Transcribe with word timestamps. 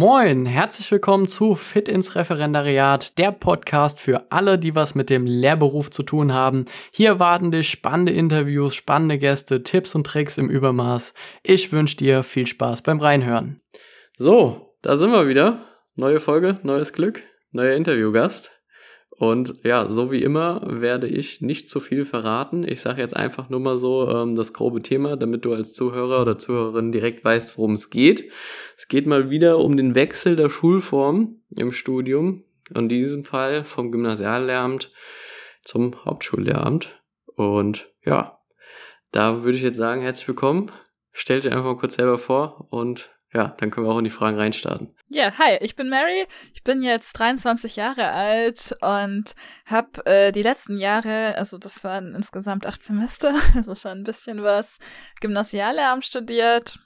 Moin, 0.00 0.46
herzlich 0.46 0.90
willkommen 0.90 1.28
zu 1.28 1.54
Fit 1.54 1.86
ins 1.86 2.16
Referendariat, 2.16 3.18
der 3.18 3.32
Podcast 3.32 4.00
für 4.00 4.32
alle, 4.32 4.58
die 4.58 4.74
was 4.74 4.94
mit 4.94 5.10
dem 5.10 5.26
Lehrberuf 5.26 5.90
zu 5.90 6.02
tun 6.02 6.32
haben. 6.32 6.64
Hier 6.90 7.18
warten 7.18 7.50
dich 7.50 7.68
spannende 7.68 8.10
Interviews, 8.10 8.74
spannende 8.74 9.18
Gäste, 9.18 9.62
Tipps 9.62 9.94
und 9.94 10.06
Tricks 10.06 10.38
im 10.38 10.48
Übermaß. 10.48 11.12
Ich 11.42 11.70
wünsche 11.70 11.98
dir 11.98 12.22
viel 12.22 12.46
Spaß 12.46 12.80
beim 12.80 12.98
Reinhören. 12.98 13.60
So, 14.16 14.74
da 14.80 14.96
sind 14.96 15.12
wir 15.12 15.28
wieder. 15.28 15.66
Neue 15.96 16.18
Folge, 16.18 16.58
neues 16.62 16.94
Glück, 16.94 17.22
neuer 17.52 17.76
Interviewgast. 17.76 18.59
Und 19.20 19.56
ja, 19.64 19.90
so 19.90 20.10
wie 20.10 20.22
immer 20.22 20.62
werde 20.64 21.06
ich 21.06 21.42
nicht 21.42 21.68
zu 21.68 21.78
viel 21.78 22.06
verraten. 22.06 22.66
Ich 22.66 22.80
sage 22.80 23.02
jetzt 23.02 23.14
einfach 23.14 23.50
nur 23.50 23.60
mal 23.60 23.76
so 23.76 24.08
ähm, 24.08 24.34
das 24.34 24.54
grobe 24.54 24.80
Thema, 24.80 25.18
damit 25.18 25.44
du 25.44 25.52
als 25.52 25.74
Zuhörer 25.74 26.22
oder 26.22 26.38
Zuhörerin 26.38 26.90
direkt 26.90 27.22
weißt, 27.22 27.58
worum 27.58 27.74
es 27.74 27.90
geht. 27.90 28.30
Es 28.78 28.88
geht 28.88 29.06
mal 29.06 29.28
wieder 29.28 29.58
um 29.58 29.76
den 29.76 29.94
Wechsel 29.94 30.36
der 30.36 30.48
Schulform 30.48 31.36
im 31.54 31.70
Studium. 31.72 32.44
In 32.74 32.88
diesem 32.88 33.24
Fall 33.24 33.62
vom 33.64 33.92
Gymnasiallehramt 33.92 34.90
zum 35.64 36.02
Hauptschullehramt. 36.02 37.02
Und 37.26 37.92
ja, 38.06 38.38
da 39.12 39.44
würde 39.44 39.58
ich 39.58 39.62
jetzt 39.62 39.76
sagen, 39.76 40.00
herzlich 40.00 40.28
willkommen. 40.28 40.72
Stell 41.12 41.40
dir 41.40 41.52
einfach 41.52 41.64
mal 41.64 41.76
kurz 41.76 41.96
selber 41.96 42.16
vor 42.16 42.68
und 42.70 43.10
ja, 43.32 43.54
dann 43.58 43.70
können 43.70 43.86
wir 43.86 43.92
auch 43.92 43.98
in 43.98 44.04
die 44.04 44.10
Fragen 44.10 44.36
reinstarten. 44.36 44.94
Ja, 45.08 45.32
hi, 45.38 45.58
ich 45.60 45.76
bin 45.76 45.88
Mary. 45.88 46.26
Ich 46.52 46.64
bin 46.64 46.82
jetzt 46.82 47.12
23 47.12 47.76
Jahre 47.76 48.08
alt 48.10 48.76
und 48.80 49.34
habe 49.66 50.04
äh, 50.06 50.32
die 50.32 50.42
letzten 50.42 50.78
Jahre, 50.78 51.36
also 51.36 51.58
das 51.58 51.84
waren 51.84 52.14
insgesamt 52.14 52.66
acht 52.66 52.84
Semester, 52.84 53.32
das 53.54 53.66
ist 53.66 53.82
schon 53.82 53.98
ein 53.98 54.04
bisschen 54.04 54.42
was, 54.42 54.78
Gymnasiallehramt 55.20 56.04
studiert 56.04 56.80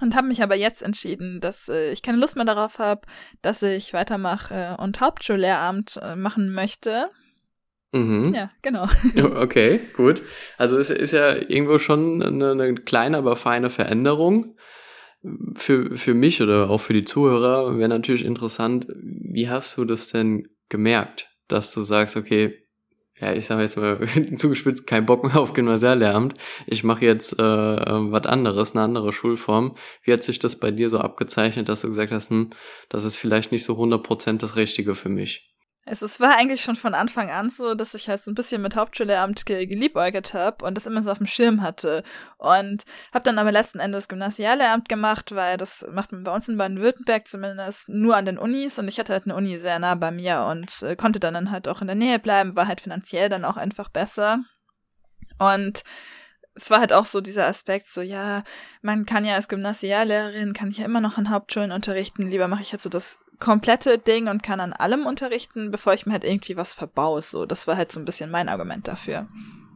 und 0.00 0.14
habe 0.14 0.26
mich 0.26 0.42
aber 0.42 0.54
jetzt 0.54 0.82
entschieden, 0.82 1.40
dass 1.40 1.68
äh, 1.68 1.90
ich 1.90 2.02
keine 2.02 2.18
Lust 2.18 2.36
mehr 2.36 2.44
darauf 2.44 2.78
habe, 2.78 3.02
dass 3.40 3.62
ich 3.62 3.94
weitermache 3.94 4.76
und 4.78 5.00
Hauptschullehramt 5.00 5.98
äh, 6.02 6.16
machen 6.16 6.52
möchte. 6.52 7.08
Mhm. 7.92 8.34
Ja, 8.34 8.50
genau. 8.60 8.86
Okay, 9.16 9.80
gut. 9.96 10.22
Also 10.58 10.76
es 10.78 10.90
ist 10.90 11.12
ja 11.12 11.34
irgendwo 11.34 11.78
schon 11.78 12.22
eine, 12.22 12.50
eine 12.50 12.74
kleine, 12.74 13.18
aber 13.18 13.36
feine 13.36 13.70
Veränderung 13.70 14.56
für, 15.54 15.96
für 15.96 16.14
mich 16.14 16.42
oder 16.42 16.70
auch 16.70 16.80
für 16.80 16.92
die 16.92 17.04
Zuhörer 17.04 17.78
wäre 17.78 17.88
natürlich 17.88 18.24
interessant, 18.24 18.86
wie 18.88 19.48
hast 19.48 19.76
du 19.78 19.84
das 19.84 20.08
denn 20.08 20.48
gemerkt, 20.68 21.30
dass 21.48 21.72
du 21.72 21.82
sagst, 21.82 22.16
okay, 22.16 22.64
ja, 23.20 23.32
ich 23.32 23.46
sage 23.46 23.62
jetzt 23.62 23.76
mal 23.76 24.00
zugespitzt, 24.36 24.86
kein 24.86 25.06
Bock 25.06 25.24
mehr 25.24 25.36
auf 25.38 25.52
Gymnasiallehramt, 25.52 26.34
ich 26.66 26.82
mache 26.84 27.04
jetzt 27.04 27.38
äh, 27.38 27.42
was 27.42 28.26
anderes, 28.26 28.72
eine 28.72 28.82
andere 28.82 29.12
Schulform. 29.12 29.76
Wie 30.02 30.12
hat 30.12 30.24
sich 30.24 30.40
das 30.40 30.58
bei 30.58 30.70
dir 30.70 30.90
so 30.90 30.98
abgezeichnet, 30.98 31.68
dass 31.68 31.82
du 31.82 31.88
gesagt 31.88 32.12
hast, 32.12 32.30
hm, 32.30 32.50
das 32.88 33.04
ist 33.04 33.16
vielleicht 33.16 33.52
nicht 33.52 33.64
so 33.64 33.74
100% 33.74 34.38
das 34.38 34.56
Richtige 34.56 34.94
für 34.94 35.08
mich? 35.08 35.53
Es, 35.86 36.00
es 36.00 36.18
war 36.18 36.36
eigentlich 36.36 36.62
schon 36.62 36.76
von 36.76 36.94
Anfang 36.94 37.30
an 37.30 37.50
so, 37.50 37.74
dass 37.74 37.94
ich 37.94 38.08
halt 38.08 38.22
so 38.22 38.30
ein 38.30 38.34
bisschen 38.34 38.62
mit 38.62 38.74
Hauptschullehramt 38.74 39.44
ge 39.44 39.66
geliebäugelt 39.66 40.32
habe 40.32 40.64
und 40.64 40.74
das 40.76 40.86
immer 40.86 41.02
so 41.02 41.10
auf 41.10 41.18
dem 41.18 41.26
Schirm 41.26 41.60
hatte. 41.60 42.02
Und 42.38 42.84
habe 43.12 43.24
dann 43.24 43.38
aber 43.38 43.52
letzten 43.52 43.80
Endes 43.80 44.08
Gymnasiallehramt 44.08 44.88
gemacht, 44.88 45.34
weil 45.34 45.58
das 45.58 45.86
macht 45.92 46.12
man 46.12 46.24
bei 46.24 46.34
uns 46.34 46.48
in 46.48 46.56
Baden-Württemberg 46.56 47.28
zumindest 47.28 47.88
nur 47.88 48.16
an 48.16 48.24
den 48.24 48.38
Unis 48.38 48.78
und 48.78 48.88
ich 48.88 48.98
hatte 48.98 49.12
halt 49.12 49.24
eine 49.24 49.36
Uni 49.36 49.58
sehr 49.58 49.78
nah 49.78 49.94
bei 49.94 50.10
mir 50.10 50.46
und 50.50 50.82
äh, 50.82 50.96
konnte 50.96 51.20
dann, 51.20 51.34
dann 51.34 51.50
halt 51.50 51.68
auch 51.68 51.82
in 51.82 51.86
der 51.86 51.96
Nähe 51.96 52.18
bleiben, 52.18 52.56
war 52.56 52.66
halt 52.66 52.80
finanziell 52.80 53.28
dann 53.28 53.44
auch 53.44 53.56
einfach 53.56 53.90
besser. 53.90 54.40
Und 55.38 55.84
es 56.54 56.70
war 56.70 56.80
halt 56.80 56.92
auch 56.92 57.06
so 57.06 57.20
dieser 57.20 57.46
Aspekt, 57.46 57.90
so 57.90 58.00
ja, 58.00 58.44
man 58.82 59.06
kann 59.06 59.24
ja 59.24 59.34
als 59.34 59.48
Gymnasiallehrerin, 59.48 60.52
kann 60.52 60.70
ich 60.70 60.78
ja 60.78 60.84
immer 60.84 61.00
noch 61.00 61.18
an 61.18 61.30
Hauptschulen 61.30 61.72
unterrichten, 61.72 62.28
lieber 62.28 62.48
mache 62.48 62.62
ich 62.62 62.72
halt 62.72 62.82
so 62.82 62.88
das 62.88 63.18
komplette 63.40 63.98
Ding 63.98 64.28
und 64.28 64.42
kann 64.42 64.60
an 64.60 64.72
allem 64.72 65.06
unterrichten, 65.06 65.70
bevor 65.70 65.94
ich 65.94 66.06
mir 66.06 66.12
halt 66.12 66.24
irgendwie 66.24 66.56
was 66.56 66.74
verbaue. 66.74 67.20
So, 67.22 67.46
das 67.46 67.66
war 67.66 67.76
halt 67.76 67.92
so 67.92 68.00
ein 68.00 68.04
bisschen 68.04 68.30
mein 68.30 68.48
Argument 68.48 68.86
dafür. 68.86 69.28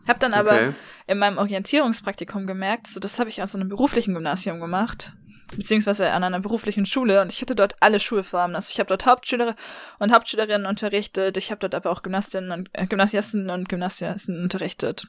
Hab 0.07 0.21
dann 0.21 0.33
aber 0.33 0.53
okay. 0.53 0.75
in 1.07 1.19
meinem 1.19 1.39
Orientierungspraktikum 1.39 2.47
gemerkt, 2.47 2.87
so 2.87 2.99
das 2.99 3.19
habe 3.19 3.29
ich 3.29 3.43
an 3.43 3.49
so 3.49 3.59
einem 3.59 3.69
beruflichen 3.69 4.15
Gymnasium 4.15 4.59
gemacht, 4.59 5.13
beziehungsweise 5.55 6.11
an 6.13 6.25
einer 6.25 6.41
beruflichen 6.41 6.87
Schule 6.87 7.21
und 7.21 7.33
ich 7.33 7.43
hatte 7.43 7.55
dort 7.55 7.77
alle 7.81 8.01
Schulformen. 8.01 8.57
Also 8.57 8.71
ich 8.73 8.79
habe 8.79 8.89
dort 8.89 9.05
Hauptschüler 9.05 9.55
und 9.99 10.13
Hauptschülerinnen 10.13 10.67
unterrichtet, 10.67 11.37
ich 11.37 11.51
habe 11.51 11.61
dort 11.61 11.75
aber 11.75 11.91
auch 11.91 12.03
Gymnastinnen 12.03 12.53
und 12.53 12.71
äh, 12.73 12.87
Gymnasiasten 12.87 13.51
und 13.51 13.69
Gymnasiasten 13.69 14.43
unterrichtet. 14.43 15.09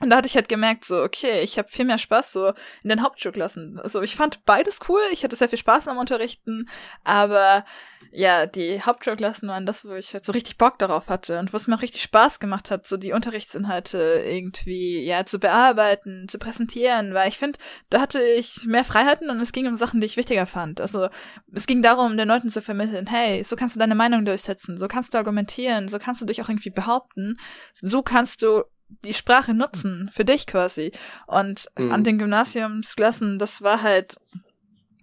Und 0.00 0.10
da 0.10 0.16
hatte 0.16 0.28
ich 0.28 0.36
halt 0.36 0.50
gemerkt, 0.50 0.84
so, 0.84 1.02
okay, 1.02 1.40
ich 1.40 1.56
habe 1.56 1.70
viel 1.70 1.86
mehr 1.86 1.96
Spaß 1.96 2.30
so 2.30 2.48
in 2.82 2.90
den 2.90 3.02
Hauptschulklassen. 3.02 3.80
Also 3.80 4.02
ich 4.02 4.14
fand 4.14 4.44
beides 4.44 4.80
cool, 4.90 5.00
ich 5.10 5.24
hatte 5.24 5.36
sehr 5.36 5.48
viel 5.48 5.58
Spaß 5.58 5.88
am 5.88 5.96
Unterrichten, 5.96 6.68
aber 7.02 7.64
ja, 8.12 8.44
die 8.44 8.82
Hauptschulklassen 8.82 9.48
waren 9.48 9.64
das, 9.64 9.86
wo 9.86 9.94
ich 9.94 10.12
halt 10.12 10.26
so 10.26 10.32
richtig 10.32 10.58
Bock 10.58 10.78
darauf 10.78 11.08
hatte 11.08 11.38
und 11.38 11.54
was 11.54 11.66
mir 11.66 11.76
auch 11.76 11.82
richtig 11.82 12.02
Spaß 12.02 12.40
gemacht 12.40 12.70
hat, 12.70 12.86
so 12.86 12.98
die 12.98 13.12
Unterrichtsinhalte 13.12 14.22
irgendwie, 14.22 15.02
ja, 15.02 15.24
zu 15.24 15.38
bearbeiten, 15.38 16.28
zu 16.28 16.38
präsentieren, 16.38 17.14
weil 17.14 17.30
ich 17.30 17.38
finde, 17.38 17.58
da 17.88 18.02
hatte 18.02 18.22
ich 18.22 18.66
mehr 18.66 18.84
Freiheiten 18.84 19.30
und 19.30 19.40
es 19.40 19.52
ging 19.52 19.66
um 19.66 19.76
Sachen, 19.76 20.02
die 20.02 20.06
ich 20.06 20.18
wichtiger 20.18 20.44
fand. 20.44 20.78
Also 20.78 21.08
es 21.54 21.66
ging 21.66 21.82
darum, 21.82 22.18
den 22.18 22.28
Leuten 22.28 22.50
zu 22.50 22.60
vermitteln, 22.60 23.06
hey, 23.06 23.42
so 23.44 23.56
kannst 23.56 23.76
du 23.76 23.80
deine 23.80 23.94
Meinung 23.94 24.26
durchsetzen, 24.26 24.76
so 24.76 24.88
kannst 24.88 25.14
du 25.14 25.18
argumentieren, 25.18 25.88
so 25.88 25.98
kannst 25.98 26.20
du 26.20 26.26
dich 26.26 26.42
auch 26.42 26.50
irgendwie 26.50 26.70
behaupten, 26.70 27.38
so 27.72 28.02
kannst 28.02 28.42
du 28.42 28.64
die 28.88 29.14
Sprache 29.14 29.54
nutzen, 29.54 30.10
für 30.12 30.24
dich 30.24 30.46
quasi. 30.46 30.92
Und 31.26 31.66
mhm. 31.76 31.92
an 31.92 32.04
den 32.04 32.18
Gymnasiumsklassen, 32.18 33.38
das 33.38 33.62
war 33.62 33.82
halt 33.82 34.16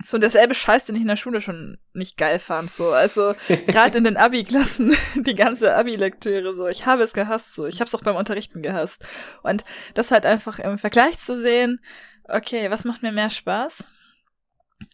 so 0.06 0.18
derselbe 0.18 0.54
Scheiß, 0.54 0.86
den 0.86 0.96
ich 0.96 1.02
in 1.02 1.08
der 1.08 1.16
Schule 1.16 1.42
schon 1.42 1.78
nicht 1.94 2.18
geil 2.18 2.40
fand. 2.40 2.70
So, 2.70 2.92
also 2.92 3.34
gerade 3.68 3.98
in 3.98 4.04
den 4.04 4.18
Abi-Klassen, 4.18 4.96
die 5.16 5.36
ganze 5.36 5.76
Abi-Lektüre, 5.76 6.54
so, 6.54 6.68
ich 6.68 6.86
habe 6.86 7.04
es 7.04 7.14
gehasst, 7.14 7.56
so, 7.56 7.66
ich 7.66 7.80
habe 7.80 7.88
es 7.88 7.96
auch 7.96 8.04
beim 8.04 8.16
Unterrichten 8.16 8.62
gehasst. 8.62 9.06
Und 9.44 9.64
das 9.94 10.12
halt 10.12 10.26
einfach 10.26 10.60
im 10.60 10.78
Vergleich 10.78 11.20
zu 11.20 11.40
sehen, 11.40 11.80
okay, 12.26 12.70
was 12.70 12.86
macht 12.86 13.04
mir 13.04 13.12
mehr 13.12 13.30
Spaß? 13.30 13.90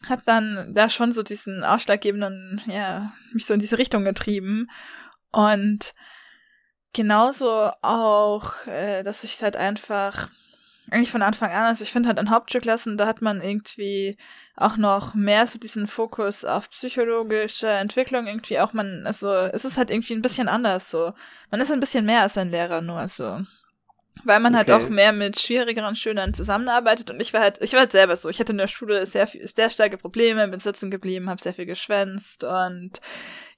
Hat 0.07 0.21
dann 0.25 0.73
da 0.75 0.89
schon 0.89 1.11
so 1.11 1.23
diesen 1.23 1.63
ausschlaggebenden, 1.63 2.61
ja, 2.67 3.13
mich 3.33 3.45
so 3.45 3.53
in 3.53 3.59
diese 3.59 3.77
Richtung 3.77 4.03
getrieben. 4.03 4.69
Und 5.31 5.93
genauso 6.93 7.71
auch, 7.81 8.65
äh, 8.67 9.03
dass 9.03 9.23
ich 9.23 9.41
halt 9.41 9.55
einfach 9.55 10.29
eigentlich 10.91 11.11
von 11.11 11.21
Anfang 11.21 11.51
an, 11.51 11.65
also 11.65 11.83
ich 11.83 11.91
finde 11.91 12.07
halt 12.07 12.19
an 12.19 12.29
Hauptschulklassen, 12.29 12.97
da 12.97 13.05
hat 13.05 13.21
man 13.21 13.41
irgendwie 13.41 14.17
auch 14.55 14.77
noch 14.77 15.13
mehr 15.13 15.45
so 15.47 15.59
diesen 15.59 15.87
Fokus 15.87 16.45
auf 16.45 16.69
psychologische 16.71 17.67
Entwicklung 17.69 18.27
irgendwie 18.27 18.59
auch 18.59 18.73
man, 18.73 19.05
also 19.05 19.31
es 19.31 19.65
ist 19.65 19.77
halt 19.77 19.91
irgendwie 19.91 20.13
ein 20.13 20.21
bisschen 20.21 20.47
anders 20.47 20.89
so. 20.89 21.13
Man 21.51 21.61
ist 21.61 21.71
ein 21.71 21.79
bisschen 21.79 22.05
mehr 22.05 22.21
als 22.23 22.37
ein 22.37 22.49
Lehrer 22.49 22.81
nur 22.81 23.07
so. 23.07 23.39
Weil 24.23 24.39
man 24.39 24.55
halt 24.55 24.67
okay. 24.67 24.73
halt 24.73 24.85
auch 24.85 24.89
mehr 24.89 25.13
mit 25.13 25.39
schwierigeren 25.39 25.95
Schülern 25.95 26.33
zusammenarbeitet 26.33 27.09
und 27.09 27.21
ich 27.21 27.33
war 27.33 27.41
halt, 27.41 27.61
ich 27.61 27.73
war 27.73 27.81
halt 27.81 27.91
selber 27.91 28.15
so. 28.15 28.29
Ich 28.29 28.39
hatte 28.39 28.51
in 28.51 28.57
der 28.57 28.67
Schule 28.67 29.05
sehr 29.05 29.27
viel, 29.27 29.47
sehr 29.47 29.69
starke 29.69 29.97
Probleme, 29.97 30.47
bin 30.47 30.59
sitzen 30.59 30.91
geblieben, 30.91 31.29
habe 31.29 31.41
sehr 31.41 31.53
viel 31.53 31.65
geschwänzt 31.65 32.43
und 32.43 32.99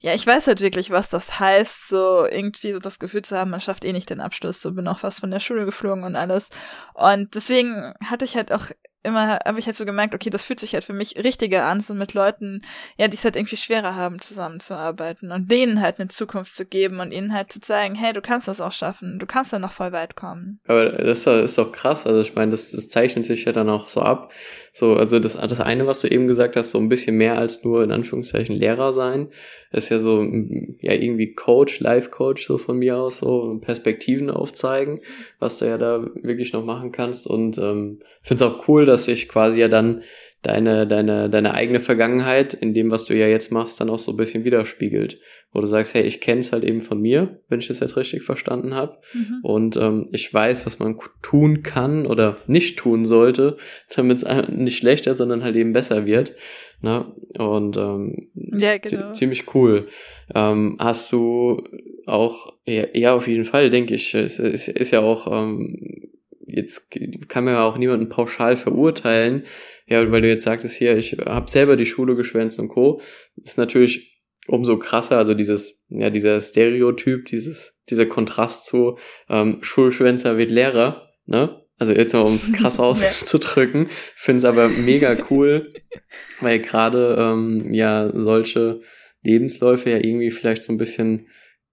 ja, 0.00 0.14
ich 0.14 0.26
weiß 0.26 0.48
halt 0.48 0.60
wirklich, 0.60 0.90
was 0.90 1.08
das 1.08 1.38
heißt, 1.38 1.88
so 1.88 2.26
irgendwie 2.26 2.72
so 2.72 2.80
das 2.80 2.98
Gefühl 2.98 3.22
zu 3.22 3.36
haben, 3.36 3.50
man 3.50 3.60
schafft 3.60 3.84
eh 3.84 3.92
nicht 3.92 4.10
den 4.10 4.20
Abschluss, 4.20 4.60
so 4.60 4.72
bin 4.72 4.88
auch 4.88 4.98
fast 4.98 5.20
von 5.20 5.30
der 5.30 5.38
Schule 5.38 5.64
geflogen 5.64 6.02
und 6.02 6.16
alles. 6.16 6.50
Und 6.94 7.36
deswegen 7.36 7.94
hatte 8.04 8.24
ich 8.24 8.36
halt 8.36 8.50
auch 8.52 8.66
immer 9.02 9.38
habe 9.44 9.58
ich 9.58 9.66
halt 9.66 9.76
so 9.76 9.84
gemerkt, 9.84 10.14
okay, 10.14 10.30
das 10.30 10.44
fühlt 10.44 10.60
sich 10.60 10.74
halt 10.74 10.84
für 10.84 10.92
mich 10.92 11.16
richtiger 11.16 11.64
an, 11.64 11.80
so 11.80 11.94
mit 11.94 12.14
Leuten, 12.14 12.62
ja, 12.96 13.08
die 13.08 13.16
es 13.16 13.24
halt 13.24 13.36
irgendwie 13.36 13.56
schwerer 13.56 13.94
haben, 13.96 14.20
zusammenzuarbeiten 14.20 15.32
und 15.32 15.50
denen 15.50 15.80
halt 15.80 15.98
eine 15.98 16.08
Zukunft 16.08 16.54
zu 16.54 16.64
geben 16.64 17.00
und 17.00 17.12
ihnen 17.12 17.32
halt 17.32 17.52
zu 17.52 17.60
zeigen, 17.60 17.94
hey, 17.94 18.12
du 18.12 18.20
kannst 18.20 18.48
das 18.48 18.60
auch 18.60 18.72
schaffen, 18.72 19.18
du 19.18 19.26
kannst 19.26 19.52
da 19.52 19.58
noch 19.58 19.72
voll 19.72 19.92
weit 19.92 20.16
kommen. 20.16 20.60
Aber 20.66 20.90
das 20.90 21.26
ist 21.26 21.58
doch 21.58 21.72
krass, 21.72 22.06
also 22.06 22.20
ich 22.20 22.34
meine, 22.34 22.52
das, 22.52 22.70
das 22.70 22.88
zeichnet 22.88 23.24
sich 23.24 23.44
ja 23.44 23.52
dann 23.52 23.68
auch 23.68 23.88
so 23.88 24.00
ab. 24.00 24.32
So, 24.74 24.96
also 24.96 25.18
das, 25.18 25.36
das 25.36 25.60
eine, 25.60 25.86
was 25.86 26.00
du 26.00 26.08
eben 26.08 26.26
gesagt 26.26 26.56
hast, 26.56 26.70
so 26.70 26.78
ein 26.78 26.88
bisschen 26.88 27.16
mehr 27.16 27.36
als 27.36 27.62
nur 27.62 27.84
in 27.84 27.92
Anführungszeichen 27.92 28.56
Lehrer 28.56 28.92
sein, 28.92 29.28
ist 29.70 29.90
ja 29.90 29.98
so, 29.98 30.22
ja, 30.22 30.92
irgendwie 30.92 31.34
Coach, 31.34 31.80
Life-Coach, 31.80 32.46
so 32.46 32.56
von 32.56 32.78
mir 32.78 32.96
aus, 32.96 33.18
so 33.18 33.58
Perspektiven 33.60 34.30
aufzeigen, 34.30 35.00
was 35.38 35.58
du 35.58 35.66
ja 35.66 35.76
da 35.76 36.06
wirklich 36.14 36.54
noch 36.54 36.64
machen 36.64 36.90
kannst 36.90 37.26
und 37.26 37.58
ähm, 37.58 38.00
finde 38.22 38.44
es 38.44 38.50
auch 38.50 38.68
cool, 38.68 38.86
dass 38.86 39.04
sich 39.06 39.28
quasi 39.28 39.60
ja 39.60 39.68
dann 39.68 40.02
deine, 40.42 40.88
deine, 40.88 41.30
deine 41.30 41.54
eigene 41.54 41.80
Vergangenheit 41.80 42.52
in 42.52 42.74
dem, 42.74 42.90
was 42.90 43.04
du 43.04 43.16
ja 43.16 43.28
jetzt 43.28 43.52
machst, 43.52 43.80
dann 43.80 43.90
auch 43.90 44.00
so 44.00 44.12
ein 44.12 44.16
bisschen 44.16 44.44
widerspiegelt. 44.44 45.18
Wo 45.52 45.60
du 45.60 45.66
sagst, 45.66 45.94
hey, 45.94 46.02
ich 46.02 46.20
kenne 46.20 46.40
es 46.40 46.52
halt 46.52 46.64
eben 46.64 46.80
von 46.80 47.00
mir, 47.00 47.40
wenn 47.48 47.60
ich 47.60 47.68
das 47.68 47.80
jetzt 47.80 47.96
richtig 47.96 48.22
verstanden 48.22 48.74
habe. 48.74 48.98
Mhm. 49.12 49.38
Und 49.42 49.76
ähm, 49.76 50.06
ich 50.10 50.32
weiß, 50.32 50.66
was 50.66 50.78
man 50.78 50.98
tun 51.20 51.62
kann 51.62 52.06
oder 52.06 52.38
nicht 52.46 52.78
tun 52.78 53.04
sollte, 53.04 53.56
damit 53.94 54.22
es 54.22 54.48
nicht 54.48 54.78
schlechter, 54.78 55.14
sondern 55.14 55.44
halt 55.44 55.54
eben 55.54 55.72
besser 55.72 56.06
wird. 56.06 56.34
Ne? 56.80 57.06
Und 57.38 57.76
ähm, 57.76 58.30
ja, 58.34 58.78
genau. 58.78 59.12
ziemlich 59.12 59.54
cool. 59.54 59.86
Ähm, 60.34 60.76
hast 60.80 61.12
du 61.12 61.62
auch, 62.06 62.54
ja, 62.66 62.86
ja 62.94 63.14
auf 63.14 63.28
jeden 63.28 63.44
Fall, 63.44 63.70
denke 63.70 63.94
ich, 63.94 64.14
es 64.14 64.38
ist, 64.38 64.68
ist 64.68 64.90
ja 64.90 65.00
auch 65.00 65.28
ähm, 65.30 66.11
jetzt 66.52 66.96
kann 67.28 67.44
man 67.44 67.54
ja 67.54 67.64
auch 67.64 67.76
niemanden 67.76 68.08
pauschal 68.08 68.56
verurteilen, 68.56 69.44
ja, 69.86 70.10
weil 70.10 70.22
du 70.22 70.28
jetzt 70.28 70.44
sagtest 70.44 70.76
hier, 70.76 70.96
ich 70.96 71.12
habe 71.24 71.50
selber 71.50 71.76
die 71.76 71.86
Schule 71.86 72.14
geschwänzt 72.16 72.58
und 72.58 72.68
Co. 72.68 73.00
ist 73.36 73.58
natürlich 73.58 74.12
umso 74.46 74.78
krasser, 74.78 75.18
also 75.18 75.34
dieses, 75.34 75.86
ja, 75.90 76.10
dieser 76.10 76.40
Stereotyp, 76.40 77.26
dieses, 77.26 77.84
dieser 77.88 78.06
Kontrast 78.06 78.66
zu 78.66 78.98
ähm, 79.28 79.58
Schulschwänzer 79.62 80.36
wird 80.38 80.50
Lehrer, 80.50 81.08
ne? 81.26 81.58
Also 81.78 81.94
jetzt 81.94 82.12
mal, 82.12 82.20
um 82.20 82.36
es 82.36 82.52
krass 82.52 82.78
auszudrücken, 82.80 83.88
finde 84.14 84.38
es 84.38 84.44
aber 84.44 84.68
mega 84.68 85.16
cool, 85.30 85.72
weil 86.40 86.60
gerade 86.60 87.16
ähm, 87.18 87.72
ja 87.72 88.10
solche 88.14 88.82
Lebensläufe 89.22 89.90
ja 89.90 89.96
irgendwie 89.96 90.30
vielleicht 90.30 90.62
so 90.62 90.72
ein 90.72 90.78
bisschen 90.78 91.28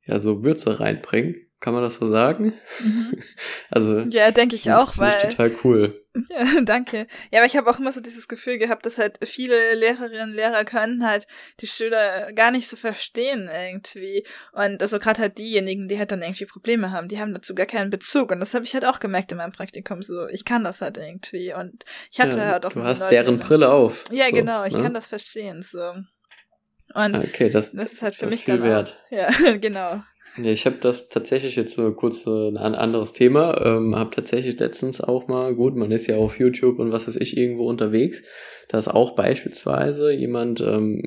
ja 0.06 0.18
so 0.20 0.44
Würze 0.44 0.80
reinbringen. 0.80 1.36
Kann 1.60 1.74
man 1.74 1.84
das 1.84 1.96
so 1.96 2.08
sagen? 2.08 2.54
Mhm. 2.80 3.22
Also 3.72 4.00
ja, 4.10 4.32
denke 4.32 4.56
ich 4.56 4.72
auch, 4.72 4.98
weil 4.98 5.16
ich 5.16 5.30
total 5.30 5.52
cool. 5.64 6.06
Ja, 6.30 6.62
danke. 6.62 7.06
Ja, 7.32 7.40
aber 7.40 7.46
ich 7.46 7.56
habe 7.56 7.70
auch 7.70 7.80
immer 7.80 7.92
so 7.92 8.02
dieses 8.02 8.28
Gefühl 8.28 8.58
gehabt, 8.58 8.86
dass 8.86 8.98
halt 8.98 9.20
viele 9.24 9.76
Lehrerinnen 9.76 10.30
und 10.30 10.36
Lehrer 10.36 10.66
können 10.66 11.06
halt 11.06 11.28
die 11.60 11.68
Schüler 11.68 12.34
gar 12.34 12.50
nicht 12.50 12.68
so 12.68 12.76
verstehen 12.76 13.48
irgendwie. 13.48 14.26
Und 14.52 14.82
also 14.82 14.98
gerade 14.98 15.22
halt 15.22 15.38
diejenigen, 15.38 15.88
die 15.88 16.00
halt 16.00 16.12
dann 16.12 16.24
irgendwie 16.24 16.48
Probleme 16.48 16.92
haben, 16.92 17.10
die 17.10 17.20
haben 17.20 17.34
dazu 17.34 17.54
gar 17.54 17.68
keinen 17.68 17.92
Bezug. 17.92 18.32
Und 18.32 18.40
das 18.40 18.56
habe 18.56 18.66
ich 18.66 18.74
halt 18.74 18.86
auch 18.86 19.00
gemerkt 19.00 19.32
in 19.32 19.38
meinem 19.38 19.52
Praktikum. 19.52 20.02
So, 20.02 20.28
ich 20.28 20.46
kann 20.46 20.64
das 20.64 20.82
halt 20.82 20.98
irgendwie. 20.98 21.54
Und 21.54 21.86
ich 22.12 22.20
hatte 22.20 22.40
ja, 22.40 22.46
halt 22.48 22.66
auch. 22.66 22.74
Du 22.74 22.84
hast 22.84 23.02
Leute, 23.02 23.14
deren 23.14 23.38
Brille 23.38 23.70
auf. 23.70 24.06
Ja, 24.12 24.26
so, 24.26 24.36
genau. 24.36 24.66
Ich 24.66 24.74
ne? 24.74 24.82
kann 24.82 24.96
das 24.96 25.08
verstehen. 25.08 25.62
So. 25.62 25.94
Und 26.96 27.20
okay, 27.20 27.52
das, 27.52 27.74
das 27.74 27.94
ist 27.94 28.02
halt 28.02 28.16
für 28.16 28.26
mich 28.26 28.46
viel 28.46 28.64
wert. 28.64 29.00
Auch, 29.06 29.12
ja, 29.12 29.58
genau. 29.58 30.02
Ja, 30.38 30.52
ich 30.52 30.66
habe 30.66 30.78
das 30.80 31.10
tatsächlich 31.10 31.56
jetzt 31.56 31.76
so 31.76 31.92
kurz 31.94 32.26
ein 32.28 32.58
anderes 32.58 33.14
Thema. 33.14 33.66
Ähm, 33.66 33.96
habe 33.96 34.16
tatsächlich 34.16 34.60
letztens 34.60 35.02
auch 35.02 35.28
mal, 35.28 35.56
gut, 35.56 35.76
man 35.76 35.92
ist 35.92 36.08
ja 36.08 36.18
auf 36.18 36.40
YouTube 36.40 36.80
und 36.80 36.92
was 36.92 37.08
weiß 37.08 37.18
ich 37.18 37.36
irgendwo 37.36 37.68
unterwegs, 37.68 38.24
da 38.68 38.78
ist 38.78 38.88
auch 38.88 39.16
beispielsweise 39.16 40.12
jemand 40.12 40.62
ähm, 40.62 41.02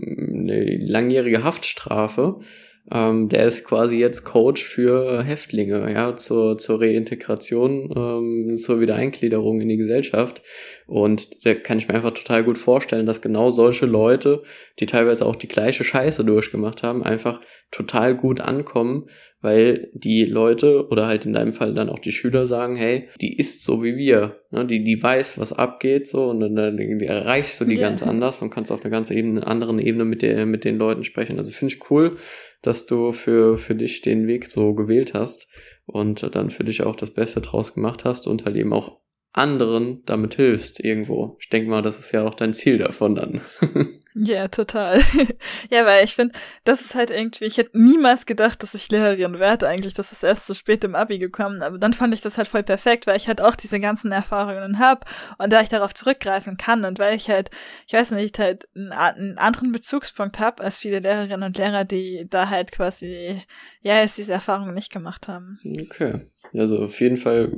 eine 0.50 0.76
langjährige 0.78 1.44
Haftstrafe 1.44 2.40
ähm, 2.90 3.28
der 3.28 3.46
ist 3.46 3.64
quasi 3.64 3.98
jetzt 3.98 4.24
Coach 4.24 4.64
für 4.64 5.22
Häftlinge, 5.22 5.92
ja, 5.92 6.16
zur, 6.16 6.58
zur 6.58 6.80
Reintegration, 6.80 7.92
ähm, 7.96 8.56
zur 8.56 8.80
Wiedereingliederung 8.80 9.60
in 9.60 9.68
die 9.68 9.76
Gesellschaft. 9.76 10.42
Und 10.86 11.44
da 11.44 11.54
kann 11.54 11.78
ich 11.78 11.86
mir 11.86 11.94
einfach 11.94 12.12
total 12.12 12.42
gut 12.42 12.58
vorstellen, 12.58 13.06
dass 13.06 13.22
genau 13.22 13.50
solche 13.50 13.86
Leute, 13.86 14.42
die 14.80 14.86
teilweise 14.86 15.26
auch 15.26 15.36
die 15.36 15.48
gleiche 15.48 15.84
Scheiße 15.84 16.24
durchgemacht 16.24 16.82
haben, 16.82 17.04
einfach 17.04 17.40
total 17.70 18.16
gut 18.16 18.40
ankommen, 18.40 19.08
weil 19.40 19.90
die 19.94 20.24
Leute 20.24 20.86
oder 20.88 21.06
halt 21.06 21.24
in 21.24 21.32
deinem 21.32 21.52
Fall 21.52 21.74
dann 21.74 21.88
auch 21.88 21.98
die 21.98 22.12
Schüler 22.12 22.46
sagen, 22.46 22.76
hey, 22.76 23.08
die 23.20 23.36
ist 23.36 23.64
so 23.64 23.82
wie 23.82 23.96
wir, 23.96 24.40
ne? 24.50 24.66
die, 24.66 24.84
die 24.84 25.02
weiß, 25.02 25.38
was 25.38 25.52
abgeht, 25.52 26.06
so, 26.06 26.30
und 26.30 26.40
dann, 26.40 26.54
dann 26.54 26.78
erreichst 26.78 27.60
du 27.60 27.64
die 27.64 27.76
yeah. 27.76 27.88
ganz 27.88 28.02
anders 28.02 28.40
und 28.42 28.50
kannst 28.50 28.70
auf 28.70 28.82
einer 28.82 28.90
ganz 28.90 29.10
Ebene, 29.10 29.46
anderen 29.46 29.78
Ebene 29.78 30.04
mit, 30.04 30.22
der, 30.22 30.46
mit 30.46 30.64
den 30.64 30.78
Leuten 30.78 31.04
sprechen. 31.04 31.38
Also 31.38 31.50
finde 31.50 31.74
ich 31.74 31.90
cool, 31.90 32.16
dass 32.62 32.86
du 32.86 33.12
für, 33.12 33.58
für 33.58 33.74
dich 33.74 34.00
den 34.02 34.26
Weg 34.26 34.46
so 34.46 34.74
gewählt 34.74 35.14
hast 35.14 35.48
und 35.84 36.34
dann 36.34 36.50
für 36.50 36.64
dich 36.64 36.82
auch 36.82 36.96
das 36.96 37.10
Beste 37.10 37.40
draus 37.40 37.74
gemacht 37.74 38.04
hast 38.04 38.26
und 38.26 38.44
halt 38.44 38.56
eben 38.56 38.72
auch 38.72 39.00
anderen 39.32 40.02
damit 40.04 40.34
hilfst 40.34 40.80
irgendwo. 40.80 41.36
Ich 41.40 41.48
denke 41.48 41.70
mal, 41.70 41.82
das 41.82 41.98
ist 41.98 42.12
ja 42.12 42.26
auch 42.26 42.34
dein 42.34 42.54
Ziel 42.54 42.78
davon 42.78 43.14
dann. 43.14 43.40
Ja, 44.14 44.48
total. 44.48 45.00
ja, 45.70 45.86
weil 45.86 46.04
ich 46.04 46.14
finde, 46.14 46.34
das 46.64 46.82
ist 46.82 46.94
halt 46.94 47.10
irgendwie, 47.10 47.46
ich 47.46 47.56
hätte 47.56 47.78
niemals 47.78 48.26
gedacht, 48.26 48.62
dass 48.62 48.74
ich 48.74 48.90
Lehrerin 48.90 49.38
werde 49.38 49.68
eigentlich. 49.68 49.94
Das 49.94 50.12
ist 50.12 50.22
erst 50.22 50.46
so 50.46 50.54
spät 50.54 50.84
im 50.84 50.94
Abi 50.94 51.18
gekommen. 51.18 51.62
Aber 51.62 51.78
dann 51.78 51.94
fand 51.94 52.12
ich 52.12 52.20
das 52.20 52.36
halt 52.36 52.48
voll 52.48 52.62
perfekt, 52.62 53.06
weil 53.06 53.16
ich 53.16 53.28
halt 53.28 53.40
auch 53.40 53.56
diese 53.56 53.80
ganzen 53.80 54.12
Erfahrungen 54.12 54.78
habe 54.78 55.06
und 55.38 55.52
da 55.52 55.62
ich 55.62 55.70
darauf 55.70 55.94
zurückgreifen 55.94 56.58
kann 56.58 56.84
und 56.84 56.98
weil 56.98 57.16
ich 57.16 57.30
halt, 57.30 57.50
ich 57.86 57.94
weiß 57.94 58.10
nicht, 58.12 58.38
halt 58.38 58.68
einen, 58.74 58.92
einen 58.92 59.38
anderen 59.38 59.72
Bezugspunkt 59.72 60.38
habe 60.38 60.62
als 60.62 60.78
viele 60.78 60.98
Lehrerinnen 60.98 61.44
und 61.44 61.56
Lehrer, 61.56 61.84
die 61.84 62.26
da 62.28 62.50
halt 62.50 62.70
quasi, 62.70 63.40
ja, 63.80 64.00
jetzt 64.00 64.18
diese 64.18 64.32
Erfahrungen 64.32 64.74
nicht 64.74 64.92
gemacht 64.92 65.28
haben. 65.28 65.58
Okay. 65.80 66.20
Also 66.54 66.80
auf 66.80 67.00
jeden 67.00 67.16
Fall 67.16 67.52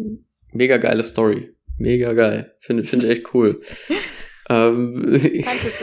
mega 0.52 0.76
geile 0.76 1.02
Story. 1.02 1.52
Mega 1.78 2.12
geil. 2.12 2.54
Finde 2.60 2.84
finde 2.84 3.06
ich 3.06 3.18
echt 3.18 3.34
cool. 3.34 3.60
Ähm, 4.48 5.20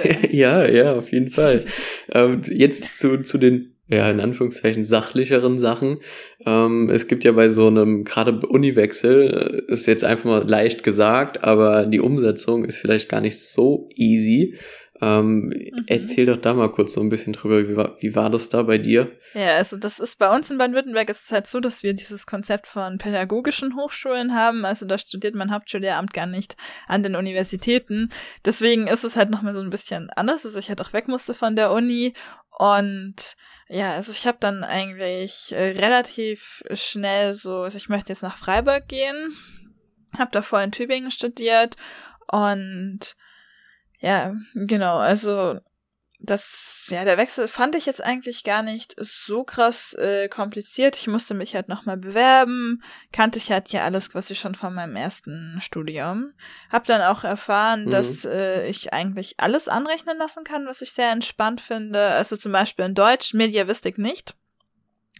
ja, 0.31 0.67
ja, 0.67 0.93
auf 0.93 1.11
jeden 1.11 1.29
Fall. 1.29 1.65
ähm, 2.11 2.41
jetzt 2.45 2.99
zu, 2.99 3.21
zu 3.21 3.37
den, 3.37 3.75
ja, 3.87 4.09
in 4.09 4.19
Anführungszeichen 4.19 4.85
sachlicheren 4.85 5.59
Sachen. 5.59 5.97
Ähm, 6.45 6.89
es 6.89 7.07
gibt 7.07 7.23
ja 7.23 7.31
bei 7.31 7.49
so 7.49 7.67
einem, 7.67 8.03
gerade 8.03 8.45
Uniwechsel, 8.47 9.63
äh, 9.67 9.73
ist 9.73 9.87
jetzt 9.87 10.03
einfach 10.03 10.25
mal 10.25 10.47
leicht 10.47 10.83
gesagt, 10.83 11.43
aber 11.43 11.85
die 11.85 11.99
Umsetzung 11.99 12.65
ist 12.65 12.77
vielleicht 12.77 13.09
gar 13.09 13.21
nicht 13.21 13.39
so 13.39 13.89
easy. 13.95 14.55
Ähm, 15.03 15.47
mhm. 15.47 15.83
Erzähl 15.87 16.27
doch 16.27 16.37
da 16.37 16.53
mal 16.53 16.71
kurz 16.71 16.93
so 16.93 17.01
ein 17.01 17.09
bisschen 17.09 17.33
drüber, 17.33 17.67
wie 17.67 17.75
war, 17.75 17.97
wie 18.01 18.15
war 18.15 18.29
das 18.29 18.49
da 18.49 18.61
bei 18.61 18.77
dir? 18.77 19.11
Ja, 19.33 19.55
also 19.55 19.75
das 19.75 19.99
ist 19.99 20.19
bei 20.19 20.33
uns 20.33 20.51
in 20.51 20.59
Baden-Württemberg 20.59 21.09
ist 21.09 21.25
es 21.25 21.31
halt 21.31 21.47
so, 21.47 21.59
dass 21.59 21.81
wir 21.81 21.93
dieses 21.93 22.27
Konzept 22.27 22.67
von 22.67 22.99
pädagogischen 22.99 23.75
Hochschulen 23.75 24.35
haben. 24.35 24.63
Also 24.63 24.85
da 24.85 24.99
studiert 24.99 25.33
man 25.33 25.51
Hauptschullehramt 25.51 26.13
gar 26.13 26.27
nicht 26.27 26.55
an 26.87 27.01
den 27.01 27.15
Universitäten. 27.15 28.09
Deswegen 28.45 28.85
ist 28.85 29.03
es 29.03 29.15
halt 29.15 29.31
nochmal 29.31 29.53
so 29.53 29.59
ein 29.59 29.71
bisschen 29.71 30.11
anders, 30.11 30.43
dass 30.43 30.55
ich 30.55 30.69
halt 30.69 30.81
auch 30.81 30.93
weg 30.93 31.07
musste 31.07 31.33
von 31.33 31.55
der 31.55 31.71
Uni. 31.71 32.13
Und 32.59 33.35
ja, 33.69 33.93
also 33.93 34.11
ich 34.11 34.27
habe 34.27 34.37
dann 34.39 34.63
eigentlich 34.63 35.51
äh, 35.51 35.79
relativ 35.79 36.61
schnell 36.73 37.33
so, 37.33 37.61
also 37.61 37.77
ich 37.77 37.89
möchte 37.89 38.09
jetzt 38.09 38.21
nach 38.21 38.37
Freiburg 38.37 38.87
gehen, 38.87 39.35
habe 40.15 40.29
davor 40.31 40.61
in 40.61 40.71
Tübingen 40.71 41.09
studiert 41.09 41.75
und 42.27 43.15
ja, 44.01 44.33
genau, 44.53 44.97
also 44.97 45.59
das, 46.23 46.85
ja, 46.89 47.03
der 47.03 47.17
Wechsel 47.17 47.47
fand 47.47 47.73
ich 47.75 47.87
jetzt 47.87 48.03
eigentlich 48.03 48.43
gar 48.43 48.61
nicht 48.61 48.95
so 48.97 49.43
krass 49.43 49.93
äh, 49.93 50.29
kompliziert. 50.29 50.95
Ich 50.95 51.07
musste 51.07 51.33
mich 51.33 51.55
halt 51.55 51.67
nochmal 51.67 51.97
bewerben, 51.97 52.83
kannte 53.11 53.39
ich 53.39 53.51
halt 53.51 53.69
ja 53.69 53.83
alles 53.83 54.11
quasi 54.11 54.35
schon 54.35 54.53
von 54.53 54.73
meinem 54.73 54.95
ersten 54.95 55.57
Studium. 55.61 56.33
Hab 56.69 56.85
dann 56.85 57.01
auch 57.01 57.23
erfahren, 57.23 57.85
mhm. 57.85 57.91
dass 57.91 58.23
äh, 58.25 58.67
ich 58.67 58.93
eigentlich 58.93 59.39
alles 59.39 59.67
anrechnen 59.67 60.17
lassen 60.17 60.43
kann, 60.43 60.67
was 60.67 60.81
ich 60.81 60.91
sehr 60.91 61.11
entspannt 61.11 61.59
finde. 61.59 62.09
Also 62.09 62.37
zum 62.37 62.51
Beispiel 62.51 62.85
in 62.85 62.95
Deutsch, 62.95 63.33
Mediavistik 63.33 63.97
nicht. 63.97 64.35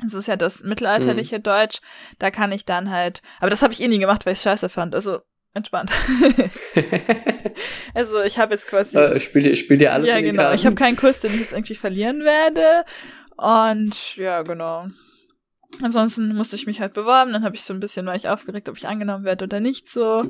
Das 0.03 0.13
ist 0.13 0.27
ja 0.27 0.35
das 0.35 0.63
mittelalterliche 0.63 1.39
mhm. 1.39 1.43
Deutsch. 1.43 1.81
Da 2.19 2.29
kann 2.29 2.51
ich 2.51 2.65
dann 2.65 2.91
halt, 2.91 3.23
aber 3.39 3.49
das 3.49 3.63
habe 3.63 3.73
ich 3.73 3.81
eh 3.81 3.87
nie 3.87 3.99
gemacht, 3.99 4.25
weil 4.25 4.33
ich 4.33 4.41
scheiße 4.41 4.69
fand. 4.69 4.93
Also 4.93 5.21
entspannt. 5.53 5.91
also 7.93 8.21
ich 8.21 8.37
habe 8.37 8.53
jetzt 8.53 8.67
quasi. 8.67 8.97
Äh, 8.97 9.19
spiel, 9.19 9.43
dir, 9.43 9.55
spiel 9.55 9.77
dir 9.77 9.93
alles 9.93 10.09
ja, 10.09 10.17
in 10.17 10.23
die 10.23 10.31
genau. 10.31 10.43
Karten. 10.43 10.55
Ich 10.55 10.65
habe 10.65 10.75
keinen 10.75 10.95
Kurs, 10.95 11.19
den 11.19 11.33
ich 11.33 11.41
jetzt 11.41 11.53
irgendwie 11.53 11.75
verlieren 11.75 12.23
werde. 12.23 12.85
Und 13.37 14.15
ja, 14.17 14.41
genau. 14.43 14.87
Ansonsten 15.81 16.35
musste 16.35 16.57
ich 16.57 16.67
mich 16.67 16.81
halt 16.81 16.93
beworben, 16.93 17.31
dann 17.31 17.43
habe 17.45 17.55
ich 17.55 17.63
so 17.63 17.73
ein 17.73 17.79
bisschen 17.79 18.05
war 18.05 18.15
ich 18.15 18.27
aufgeregt, 18.27 18.67
ob 18.67 18.77
ich 18.77 18.87
angenommen 18.87 19.23
werde 19.23 19.45
oder 19.45 19.61
nicht 19.61 19.89
so. 19.89 20.29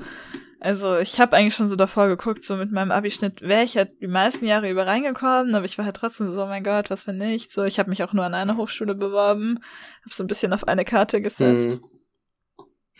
Also 0.59 0.97
ich 0.97 1.19
habe 1.19 1.35
eigentlich 1.35 1.55
schon 1.55 1.67
so 1.67 1.75
davor 1.75 2.07
geguckt, 2.07 2.45
so 2.45 2.55
mit 2.55 2.71
meinem 2.71 2.91
Abischnitt 2.91 3.41
wäre 3.41 3.63
ich 3.63 3.75
halt 3.75 3.99
die 3.99 4.07
meisten 4.07 4.45
Jahre 4.45 4.69
über 4.69 4.85
reingekommen, 4.85 5.55
aber 5.55 5.65
ich 5.65 5.79
war 5.79 5.85
halt 5.85 5.95
trotzdem 5.95 6.29
so, 6.29 6.43
oh 6.43 6.47
mein 6.47 6.63
Gott, 6.63 6.91
was 6.91 7.05
für 7.05 7.13
nicht. 7.13 7.51
So, 7.51 7.63
ich 7.63 7.79
habe 7.79 7.89
mich 7.89 8.03
auch 8.03 8.13
nur 8.13 8.23
an 8.23 8.35
einer 8.35 8.57
Hochschule 8.57 8.93
beworben, 8.93 9.59
habe 10.05 10.13
so 10.13 10.23
ein 10.23 10.27
bisschen 10.27 10.53
auf 10.53 10.67
eine 10.67 10.85
Karte 10.85 11.21
gesetzt. 11.21 11.79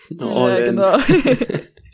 Mm. 0.09 0.23
Oh, 0.23 0.49
ja, 0.49 0.65
genau. 0.65 0.97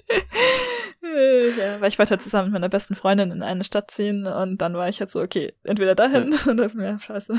ja, 1.01 1.81
weil 1.81 1.89
ich 1.89 1.99
wollte 1.99 2.11
halt 2.11 2.21
zusammen 2.21 2.47
mit 2.47 2.53
meiner 2.53 2.69
besten 2.69 2.95
Freundin 2.95 3.31
in 3.31 3.43
eine 3.43 3.63
Stadt 3.63 3.91
ziehen 3.91 4.25
und 4.25 4.61
dann 4.61 4.73
war 4.73 4.89
ich 4.89 4.99
halt 4.99 5.11
so, 5.11 5.21
okay, 5.21 5.53
entweder 5.63 5.95
dahin 5.95 6.33
ja. 6.33 6.51
oder 6.51 6.69
ja, 6.81 6.99
scheiße. 6.99 7.33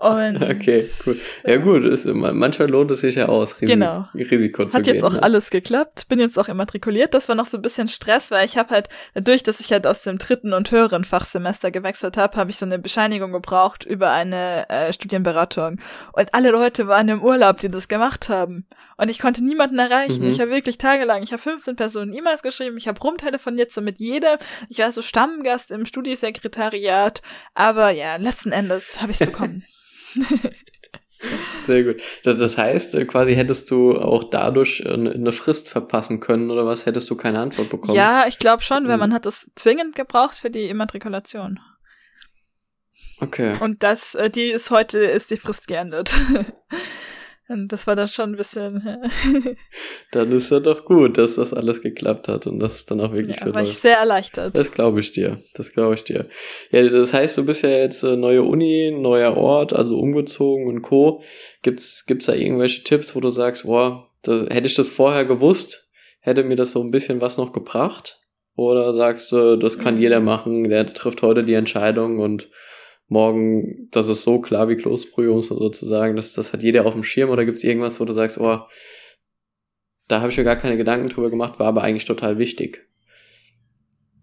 Und, 0.00 0.42
okay, 0.42 0.84
cool. 1.06 1.16
Ja, 1.46 1.56
gut, 1.56 1.84
ist, 1.84 2.04
manchmal 2.06 2.68
lohnt 2.68 2.90
es 2.90 3.00
sich 3.00 3.14
ja 3.14 3.26
aus, 3.26 3.60
Risiko, 3.60 3.66
genau. 3.66 4.08
Risiko 4.14 4.66
zu 4.66 4.76
Hat 4.76 4.84
gehen, 4.84 4.94
jetzt 4.94 5.04
auch 5.04 5.14
ne? 5.14 5.22
alles 5.22 5.50
geklappt, 5.50 6.08
bin 6.08 6.18
jetzt 6.18 6.38
auch 6.38 6.48
immatrikuliert. 6.48 7.14
Das 7.14 7.28
war 7.28 7.36
noch 7.36 7.46
so 7.46 7.58
ein 7.58 7.62
bisschen 7.62 7.88
Stress, 7.88 8.30
weil 8.30 8.44
ich 8.44 8.58
habe 8.58 8.70
halt, 8.70 8.88
dadurch, 9.14 9.42
dass 9.42 9.60
ich 9.60 9.72
halt 9.72 9.86
aus 9.86 10.02
dem 10.02 10.18
dritten 10.18 10.52
und 10.52 10.70
höheren 10.70 11.04
Fachsemester 11.04 11.70
gewechselt 11.70 12.16
habe, 12.16 12.36
habe 12.36 12.50
ich 12.50 12.58
so 12.58 12.66
eine 12.66 12.78
Bescheinigung 12.78 13.32
gebraucht 13.32 13.84
über 13.84 14.10
eine 14.10 14.68
äh, 14.68 14.92
Studienberatung. 14.92 15.80
Und 16.12 16.34
alle 16.34 16.50
Leute 16.50 16.88
waren 16.88 17.08
im 17.08 17.22
Urlaub, 17.22 17.60
die 17.60 17.68
das 17.68 17.88
gemacht 17.88 18.28
haben. 18.28 18.66
Und 18.96 19.10
ich 19.10 19.18
konnte 19.18 19.44
niemanden 19.44 19.78
erreichen. 19.78 20.24
Mhm. 20.24 20.30
Ich 20.30 20.40
habe 20.40 20.50
wirklich 20.50 20.78
tagelang, 20.78 21.22
ich 21.22 21.32
habe 21.32 21.42
15 21.42 21.76
Personen 21.76 22.12
E-Mails 22.12 22.42
geschrieben, 22.42 22.76
ich 22.76 22.88
habe 22.88 23.00
rumtelefoniert 23.00 23.72
so 23.72 23.80
mit 23.80 23.98
jedem. 23.98 24.38
Ich 24.68 24.78
war 24.78 24.92
so 24.92 25.02
Stammgast 25.02 25.70
im 25.70 25.86
Studiesekretariat. 25.86 27.22
Aber 27.54 27.90
ja, 27.90 28.16
letzten 28.16 28.52
Endes 28.52 29.00
habe 29.00 29.12
ich 29.12 29.20
es 29.20 29.26
bekommen. 29.26 29.64
Sehr 31.54 31.84
gut. 31.84 32.02
Das, 32.22 32.36
das 32.36 32.58
heißt, 32.58 32.94
äh, 32.96 33.04
quasi 33.06 33.34
hättest 33.34 33.70
du 33.70 33.98
auch 33.98 34.24
dadurch 34.24 34.82
äh, 34.84 34.92
eine 34.92 35.32
Frist 35.32 35.68
verpassen 35.68 36.20
können 36.20 36.50
oder 36.50 36.66
was? 36.66 36.86
Hättest 36.86 37.08
du 37.08 37.16
keine 37.16 37.38
Antwort 37.38 37.70
bekommen? 37.70 37.96
Ja, 37.96 38.26
ich 38.26 38.38
glaube 38.38 38.62
schon, 38.62 38.86
weil 38.88 38.96
mhm. 38.96 39.00
man 39.00 39.14
hat 39.14 39.26
das 39.26 39.50
zwingend 39.54 39.96
gebraucht 39.96 40.36
für 40.36 40.50
die 40.50 40.68
Immatrikulation. 40.68 41.60
Okay. 43.20 43.54
Und 43.60 43.82
das, 43.82 44.14
äh, 44.14 44.28
die 44.28 44.50
ist 44.50 44.70
heute, 44.70 44.98
ist 44.98 45.30
die 45.30 45.36
Frist 45.36 45.68
geändert. 45.68 46.14
Und 47.46 47.72
das 47.72 47.86
war 47.86 47.94
dann 47.94 48.08
schon 48.08 48.30
ein 48.30 48.36
bisschen. 48.36 48.82
dann 50.12 50.32
ist 50.32 50.50
ja 50.50 50.60
doch 50.60 50.86
gut, 50.86 51.18
dass 51.18 51.36
das 51.36 51.52
alles 51.52 51.82
geklappt 51.82 52.28
hat 52.28 52.46
und 52.46 52.58
dass 52.58 52.76
es 52.76 52.86
dann 52.86 53.00
auch 53.02 53.12
wirklich 53.12 53.36
ja, 53.36 53.46
so 53.46 53.54
war 53.54 53.60
läuft. 53.60 53.72
ich 53.72 53.78
sehr 53.78 53.98
erleichtert. 53.98 54.56
Das 54.56 54.72
glaube 54.72 55.00
ich 55.00 55.12
dir. 55.12 55.42
Das 55.52 55.72
glaube 55.74 55.94
ich 55.94 56.04
dir. 56.04 56.28
Ja, 56.70 56.88
das 56.88 57.12
heißt, 57.12 57.36
du 57.36 57.44
bist 57.44 57.62
ja 57.62 57.68
jetzt 57.68 58.02
äh, 58.02 58.16
neue 58.16 58.42
Uni, 58.42 58.96
neuer 58.98 59.36
Ort, 59.36 59.74
also 59.74 59.98
umgezogen 59.98 60.68
und 60.68 60.80
Co. 60.80 61.22
Gibt's 61.62 62.06
gibt's 62.06 62.26
da 62.26 62.34
irgendwelche 62.34 62.82
Tipps, 62.82 63.14
wo 63.14 63.20
du 63.20 63.28
sagst, 63.28 63.64
boah, 63.64 64.10
da, 64.22 64.46
hätte 64.48 64.66
ich 64.66 64.74
das 64.74 64.88
vorher 64.88 65.26
gewusst, 65.26 65.92
hätte 66.20 66.44
mir 66.44 66.56
das 66.56 66.72
so 66.72 66.82
ein 66.82 66.90
bisschen 66.90 67.20
was 67.20 67.36
noch 67.36 67.52
gebracht? 67.52 68.20
Oder 68.56 68.92
sagst 68.92 69.32
du, 69.32 69.56
das 69.56 69.78
kann 69.78 70.00
jeder 70.00 70.20
mhm. 70.20 70.26
machen, 70.26 70.64
der 70.64 70.86
trifft 70.86 71.22
heute 71.22 71.44
die 71.44 71.54
Entscheidung 71.54 72.20
und 72.20 72.48
morgen, 73.08 73.88
das 73.90 74.08
ist 74.08 74.22
so 74.22 74.40
klar 74.40 74.68
wie 74.68 74.76
Kloßbrühe, 74.76 75.30
um 75.30 75.42
sozusagen, 75.42 76.16
das, 76.16 76.32
das 76.32 76.52
hat 76.52 76.62
jeder 76.62 76.86
auf 76.86 76.94
dem 76.94 77.04
Schirm 77.04 77.30
oder 77.30 77.44
gibt 77.44 77.58
es 77.58 77.64
irgendwas, 77.64 78.00
wo 78.00 78.04
du 78.04 78.12
sagst, 78.12 78.38
oh, 78.38 78.60
da 80.08 80.20
habe 80.20 80.30
ich 80.30 80.36
mir 80.36 80.44
gar 80.44 80.56
keine 80.56 80.76
Gedanken 80.76 81.08
drüber 81.08 81.30
gemacht, 81.30 81.58
war 81.58 81.66
aber 81.66 81.82
eigentlich 81.82 82.04
total 82.04 82.38
wichtig. 82.38 82.88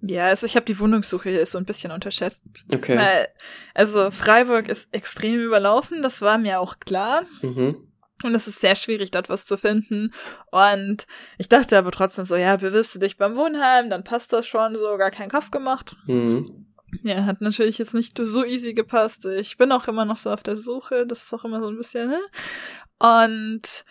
Ja, 0.01 0.25
also 0.25 0.47
ich 0.47 0.55
habe 0.55 0.65
die 0.65 0.79
Wohnungssuche 0.79 1.29
hier 1.29 1.45
so 1.45 1.59
ein 1.59 1.65
bisschen 1.65 1.91
unterschätzt. 1.91 2.43
Okay. 2.73 2.97
Weil, 2.97 3.27
also 3.75 4.09
Freiburg 4.09 4.67
ist 4.67 4.91
extrem 4.93 5.39
überlaufen, 5.39 6.01
das 6.01 6.21
war 6.21 6.39
mir 6.39 6.59
auch 6.59 6.79
klar. 6.79 7.25
Mhm. 7.43 7.88
Und 8.23 8.35
es 8.35 8.47
ist 8.47 8.61
sehr 8.61 8.75
schwierig, 8.75 9.11
dort 9.11 9.29
was 9.29 9.45
zu 9.45 9.57
finden. 9.57 10.13
Und 10.51 11.07
ich 11.38 11.50
dachte 11.50 11.77
aber 11.77 11.91
trotzdem 11.91 12.25
so, 12.25 12.35
ja, 12.35 12.55
bewirbst 12.57 12.95
du 12.95 13.00
dich 13.00 13.17
beim 13.17 13.35
Wohnheim, 13.35 13.89
dann 13.89 14.03
passt 14.03 14.33
das 14.33 14.47
schon, 14.47 14.75
so 14.75 14.97
gar 14.97 15.11
keinen 15.11 15.31
Kopf 15.31 15.51
gemacht. 15.51 15.95
Mhm. 16.05 16.67
Ja, 17.03 17.25
hat 17.25 17.41
natürlich 17.41 17.77
jetzt 17.77 17.93
nicht 17.93 18.17
so 18.17 18.43
easy 18.43 18.74
gepasst. 18.74 19.25
Ich 19.25 19.57
bin 19.57 19.71
auch 19.71 19.88
immer 19.88 20.05
noch 20.05 20.17
so 20.17 20.31
auf 20.31 20.43
der 20.43 20.55
Suche. 20.55 21.05
Das 21.05 21.24
ist 21.24 21.33
auch 21.33 21.45
immer 21.45 21.62
so 21.62 21.69
ein 21.69 21.77
bisschen, 21.77 22.10
ne? 22.10 22.19
Und 23.00 23.86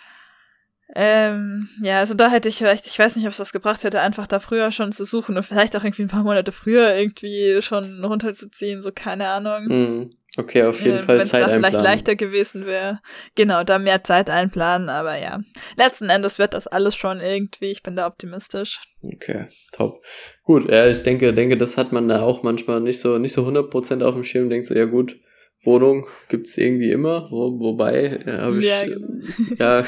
ähm, 0.95 1.69
ja, 1.83 1.99
also 1.99 2.15
da 2.15 2.29
hätte 2.29 2.49
ich 2.49 2.59
vielleicht, 2.59 2.87
ich 2.87 2.99
weiß 2.99 3.15
nicht, 3.17 3.27
ob 3.27 3.33
es 3.33 3.39
was 3.39 3.53
gebracht 3.53 3.85
hätte, 3.85 4.01
einfach 4.01 4.27
da 4.27 4.41
früher 4.41 4.73
schon 4.73 4.91
zu 4.91 5.05
suchen 5.05 5.37
und 5.37 5.45
vielleicht 5.45 5.77
auch 5.77 5.85
irgendwie 5.85 6.03
ein 6.03 6.09
paar 6.09 6.25
Monate 6.25 6.51
früher 6.51 6.95
irgendwie 6.95 7.63
schon 7.63 8.05
runterzuziehen, 8.05 8.83
so 8.83 8.91
keine 8.93 9.29
Ahnung. 9.29 9.65
Mhm. 9.67 10.11
Okay, 10.37 10.63
auf 10.63 10.81
jeden 10.81 10.99
äh, 10.99 11.03
Fall 11.03 11.25
Zeit 11.25 11.43
einplanen. 11.43 11.65
vielleicht 11.65 11.85
leichter 11.85 12.15
gewesen 12.15 12.65
wäre. 12.65 13.01
Genau, 13.35 13.65
da 13.65 13.79
mehr 13.79 14.05
Zeit 14.05 14.31
einplanen, 14.31 14.89
aber 14.89 15.17
ja. 15.17 15.41
Letzten 15.77 16.09
Endes 16.09 16.39
wird 16.39 16.55
das 16.55 16.69
alles 16.69 16.95
schon 16.95 17.21
irgendwie, 17.21 17.73
ich 17.73 17.83
bin 17.83 17.97
da 17.97 18.07
optimistisch. 18.07 18.81
Okay, 19.03 19.47
top. 19.73 20.05
Gut, 20.45 20.71
ja, 20.71 20.87
ich 20.87 21.03
denke, 21.03 21.35
denke, 21.35 21.57
das 21.57 21.77
hat 21.77 21.93
man 21.93 22.09
da 22.09 22.23
auch 22.23 22.45
manchmal 22.45 22.81
nicht 22.81 23.01
so, 23.01 23.19
nicht 23.19 23.33
so 23.33 23.45
100% 23.47 24.05
auf 24.05 24.15
dem 24.15 24.25
Schirm, 24.25 24.49
denkt 24.51 24.67
so, 24.67 24.75
ja 24.75 24.85
gut, 24.85 25.19
Wohnung 25.63 26.07
gibt's 26.29 26.57
irgendwie 26.57 26.91
immer, 26.91 27.29
wo, 27.31 27.61
wobei 27.61 28.19
ja, 28.27 28.39
habe 28.43 28.59
ich 28.59 28.69
ja, 28.69 28.85
genau. 28.85 29.09
ja, 29.59 29.85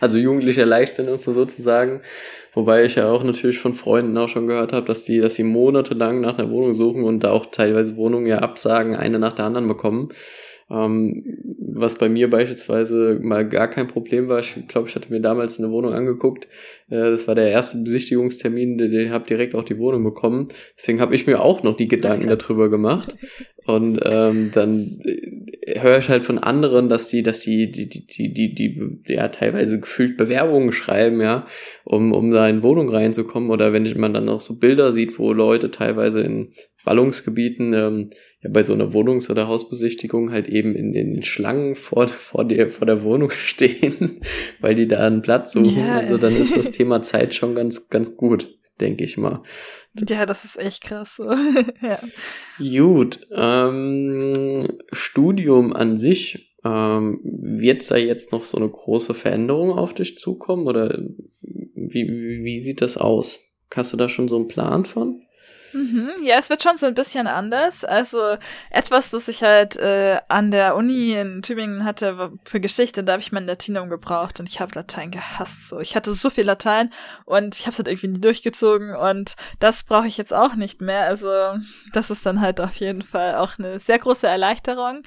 also 0.00 0.18
jugendlicher 0.18 0.66
Leichtsinn 0.66 1.08
und 1.08 1.20
so 1.20 1.32
sozusagen, 1.32 2.02
wobei 2.52 2.84
ich 2.84 2.96
ja 2.96 3.10
auch 3.10 3.24
natürlich 3.24 3.58
von 3.58 3.74
Freunden 3.74 4.16
auch 4.18 4.28
schon 4.28 4.46
gehört 4.46 4.72
habe, 4.72 4.86
dass 4.86 5.04
die, 5.04 5.20
dass 5.20 5.36
sie 5.36 5.44
monatelang 5.44 6.20
nach 6.20 6.38
einer 6.38 6.50
Wohnung 6.50 6.74
suchen 6.74 7.04
und 7.04 7.24
da 7.24 7.30
auch 7.30 7.46
teilweise 7.46 7.96
Wohnungen 7.96 8.26
ja 8.26 8.40
absagen, 8.40 8.96
eine 8.96 9.18
nach 9.18 9.32
der 9.32 9.46
anderen 9.46 9.68
bekommen. 9.68 10.10
Ähm, 10.70 11.22
was 11.58 11.98
bei 11.98 12.08
mir 12.08 12.30
beispielsweise 12.30 13.18
mal 13.20 13.46
gar 13.46 13.68
kein 13.68 13.86
Problem 13.86 14.28
war. 14.28 14.40
Ich 14.40 14.66
glaube, 14.66 14.88
ich 14.88 14.94
hatte 14.94 15.12
mir 15.12 15.20
damals 15.20 15.58
eine 15.58 15.70
Wohnung 15.70 15.92
angeguckt. 15.92 16.46
Äh, 16.88 17.10
das 17.10 17.28
war 17.28 17.34
der 17.34 17.50
erste 17.50 17.78
Besichtigungstermin, 17.82 18.78
ich 18.78 19.10
habe 19.10 19.26
direkt 19.26 19.54
auch 19.54 19.64
die 19.64 19.78
Wohnung 19.78 20.04
bekommen. 20.04 20.48
Deswegen 20.78 21.00
habe 21.00 21.14
ich 21.14 21.26
mir 21.26 21.42
auch 21.42 21.62
noch 21.62 21.76
die 21.76 21.88
Gedanken 21.88 22.28
darüber 22.28 22.70
gemacht. 22.70 23.14
Und 23.66 24.00
ähm, 24.04 24.50
dann 24.52 25.00
äh, 25.04 25.80
höre 25.80 25.98
ich 25.98 26.10
halt 26.10 26.24
von 26.24 26.38
anderen, 26.38 26.88
dass 26.88 27.08
die, 27.08 27.22
dass 27.22 27.40
die, 27.40 27.70
die, 27.70 27.88
die, 27.88 28.06
die, 28.06 28.54
die, 28.54 28.54
die 28.54 29.12
ja 29.12 29.28
teilweise 29.28 29.80
gefühlt 29.80 30.16
Bewerbungen 30.16 30.72
schreiben, 30.72 31.20
ja, 31.20 31.46
um, 31.84 32.12
um 32.12 32.30
da 32.30 32.46
in 32.48 32.62
Wohnung 32.62 32.90
reinzukommen. 32.90 33.50
Oder 33.50 33.72
wenn 33.72 33.90
man 33.98 34.12
dann 34.12 34.28
auch 34.28 34.42
so 34.42 34.58
Bilder 34.58 34.92
sieht, 34.92 35.18
wo 35.18 35.32
Leute 35.32 35.70
teilweise 35.70 36.20
in 36.20 36.52
Ballungsgebieten 36.84 37.72
ähm, 37.72 38.10
ja 38.42 38.50
bei 38.52 38.62
so 38.62 38.74
einer 38.74 38.92
Wohnungs- 38.92 39.30
oder 39.30 39.48
Hausbesichtigung 39.48 40.30
halt 40.30 40.48
eben 40.48 40.74
in 40.74 40.92
den 40.92 41.22
Schlangen 41.22 41.74
vor, 41.74 42.08
vor, 42.08 42.44
der, 42.44 42.68
vor 42.68 42.86
der 42.86 43.02
Wohnung 43.02 43.30
stehen, 43.44 44.20
weil 44.60 44.74
die 44.74 44.86
da 44.86 45.06
einen 45.06 45.22
Platz 45.22 45.52
suchen. 45.52 45.78
Ja. 45.78 45.96
Also 45.96 46.18
dann 46.18 46.36
ist 46.36 46.56
das 46.56 46.70
Thema 46.70 47.00
Zeit 47.00 47.34
schon 47.34 47.54
ganz, 47.54 47.88
ganz 47.88 48.16
gut, 48.16 48.58
denke 48.80 49.04
ich 49.04 49.16
mal. 49.16 49.42
Ja, 50.08 50.26
das 50.26 50.44
ist 50.44 50.58
echt 50.58 50.82
krass. 50.82 51.20
ja. 51.80 51.98
Gut, 52.58 53.26
ähm, 53.32 54.78
Studium 54.92 55.72
an 55.72 55.96
sich, 55.96 56.56
ähm, 56.64 57.20
wird 57.22 57.90
da 57.90 57.96
jetzt 57.96 58.32
noch 58.32 58.44
so 58.44 58.56
eine 58.56 58.68
große 58.68 59.14
Veränderung 59.14 59.72
auf 59.72 59.94
dich 59.94 60.18
zukommen 60.18 60.66
oder 60.66 60.98
wie, 61.40 62.42
wie 62.42 62.62
sieht 62.62 62.80
das 62.80 62.96
aus? 62.96 63.38
Hast 63.76 63.92
du 63.92 63.96
da 63.96 64.08
schon 64.08 64.28
so 64.28 64.36
einen 64.36 64.48
Plan 64.48 64.84
von? 64.84 65.20
Mhm, 65.74 66.10
ja, 66.22 66.36
es 66.38 66.50
wird 66.50 66.62
schon 66.62 66.76
so 66.76 66.86
ein 66.86 66.94
bisschen 66.94 67.26
anders. 67.26 67.84
Also 67.84 68.36
etwas, 68.70 69.10
das 69.10 69.26
ich 69.28 69.42
halt 69.42 69.76
äh, 69.76 70.20
an 70.28 70.50
der 70.50 70.76
Uni 70.76 71.12
in 71.14 71.42
Tübingen 71.42 71.84
hatte 71.84 72.32
für 72.44 72.60
Geschichte, 72.60 73.02
da 73.02 73.12
habe 73.12 73.22
ich 73.22 73.32
mein 73.32 73.46
Latinum 73.46 73.90
gebraucht 73.90 74.38
und 74.38 74.48
ich 74.48 74.60
habe 74.60 74.74
Latein 74.76 75.10
gehasst. 75.10 75.68
So, 75.68 75.80
ich 75.80 75.96
hatte 75.96 76.12
so 76.12 76.30
viel 76.30 76.44
Latein 76.44 76.90
und 77.24 77.56
ich 77.56 77.62
habe 77.62 77.72
es 77.72 77.78
halt 77.78 77.88
irgendwie 77.88 78.08
nie 78.08 78.20
durchgezogen 78.20 78.94
und 78.94 79.34
das 79.58 79.82
brauche 79.82 80.06
ich 80.06 80.16
jetzt 80.16 80.32
auch 80.32 80.54
nicht 80.54 80.80
mehr. 80.80 81.06
Also 81.06 81.28
das 81.92 82.10
ist 82.10 82.24
dann 82.24 82.40
halt 82.40 82.60
auf 82.60 82.76
jeden 82.76 83.02
Fall 83.02 83.34
auch 83.36 83.58
eine 83.58 83.80
sehr 83.80 83.98
große 83.98 84.28
Erleichterung. 84.28 85.02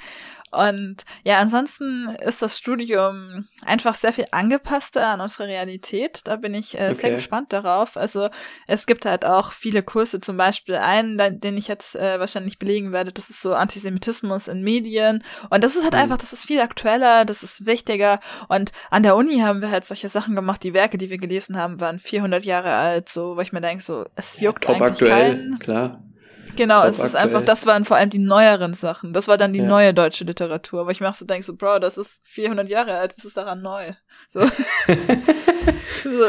Und 0.51 1.03
ja, 1.23 1.39
ansonsten 1.39 2.15
ist 2.21 2.41
das 2.41 2.57
Studium 2.57 3.47
einfach 3.65 3.95
sehr 3.95 4.13
viel 4.13 4.27
angepasster 4.31 5.05
an 5.07 5.19
unsere 5.19 5.47
Realität. 5.47 6.21
Da 6.23 6.37
bin 6.37 6.53
ich 6.53 6.75
äh, 6.75 6.85
okay. 6.85 6.93
sehr 6.93 7.11
gespannt 7.11 7.51
darauf. 7.51 7.97
Also 7.97 8.29
es 8.65 8.85
gibt 8.85 9.05
halt 9.05 9.25
auch 9.25 9.51
viele 9.51 9.83
Kurse, 9.83 10.21
zum 10.21 10.37
Beispiel 10.37 10.75
einen, 10.75 11.41
den 11.41 11.57
ich 11.57 11.67
jetzt 11.67 11.95
äh, 11.95 12.19
wahrscheinlich 12.19 12.59
belegen 12.59 12.93
werde, 12.93 13.11
das 13.11 13.29
ist 13.29 13.41
so 13.41 13.55
Antisemitismus 13.55 14.47
in 14.47 14.63
Medien. 14.63 15.23
Und 15.49 15.63
das 15.65 15.75
ist 15.75 15.83
halt 15.83 15.93
mhm. 15.93 15.99
einfach, 15.99 16.17
das 16.17 16.31
ist 16.31 16.45
viel 16.45 16.61
aktueller, 16.61 17.25
das 17.25 17.43
ist 17.43 17.65
wichtiger. 17.65 18.21
Und 18.47 18.71
an 18.89 19.03
der 19.03 19.17
Uni 19.17 19.39
haben 19.39 19.61
wir 19.61 19.69
halt 19.69 19.85
solche 19.85 20.07
Sachen 20.07 20.33
gemacht. 20.35 20.63
Die 20.63 20.73
Werke, 20.73 20.97
die 20.97 21.09
wir 21.09 21.17
gelesen 21.17 21.57
haben, 21.57 21.81
waren 21.81 21.99
400 21.99 22.45
Jahre 22.45 22.73
alt, 22.73 23.09
so, 23.09 23.35
weil 23.35 23.43
ich 23.43 23.53
mir 23.53 23.61
denke, 23.61 23.83
so, 23.83 24.05
es 24.15 24.39
juckt 24.39 24.63
ja, 24.65 24.73
top 24.73 24.81
eigentlich 24.81 24.91
aktuell, 24.93 25.35
keinen. 25.35 25.59
klar. 25.59 26.03
Genau, 26.57 26.83
es 26.83 26.99
ist 26.99 27.15
einfach, 27.15 27.43
das 27.43 27.65
waren 27.65 27.85
vor 27.85 27.97
allem 27.97 28.09
die 28.09 28.19
neueren 28.19 28.73
Sachen. 28.73 29.13
Das 29.13 29.27
war 29.27 29.37
dann 29.37 29.53
die 29.53 29.59
ja. 29.59 29.65
neue 29.65 29.93
deutsche 29.93 30.23
Literatur. 30.23 30.81
Aber 30.81 30.91
ich 30.91 30.99
mir 30.99 31.09
auch 31.09 31.13
so 31.13 31.25
denke, 31.25 31.45
so, 31.45 31.55
Bro, 31.55 31.79
das 31.79 31.97
ist 31.97 32.21
400 32.27 32.67
Jahre 32.69 32.97
alt, 32.97 33.13
was 33.17 33.25
ist 33.25 33.37
daran 33.37 33.61
neu? 33.61 33.93
So. 34.29 34.41
so. 36.03 36.25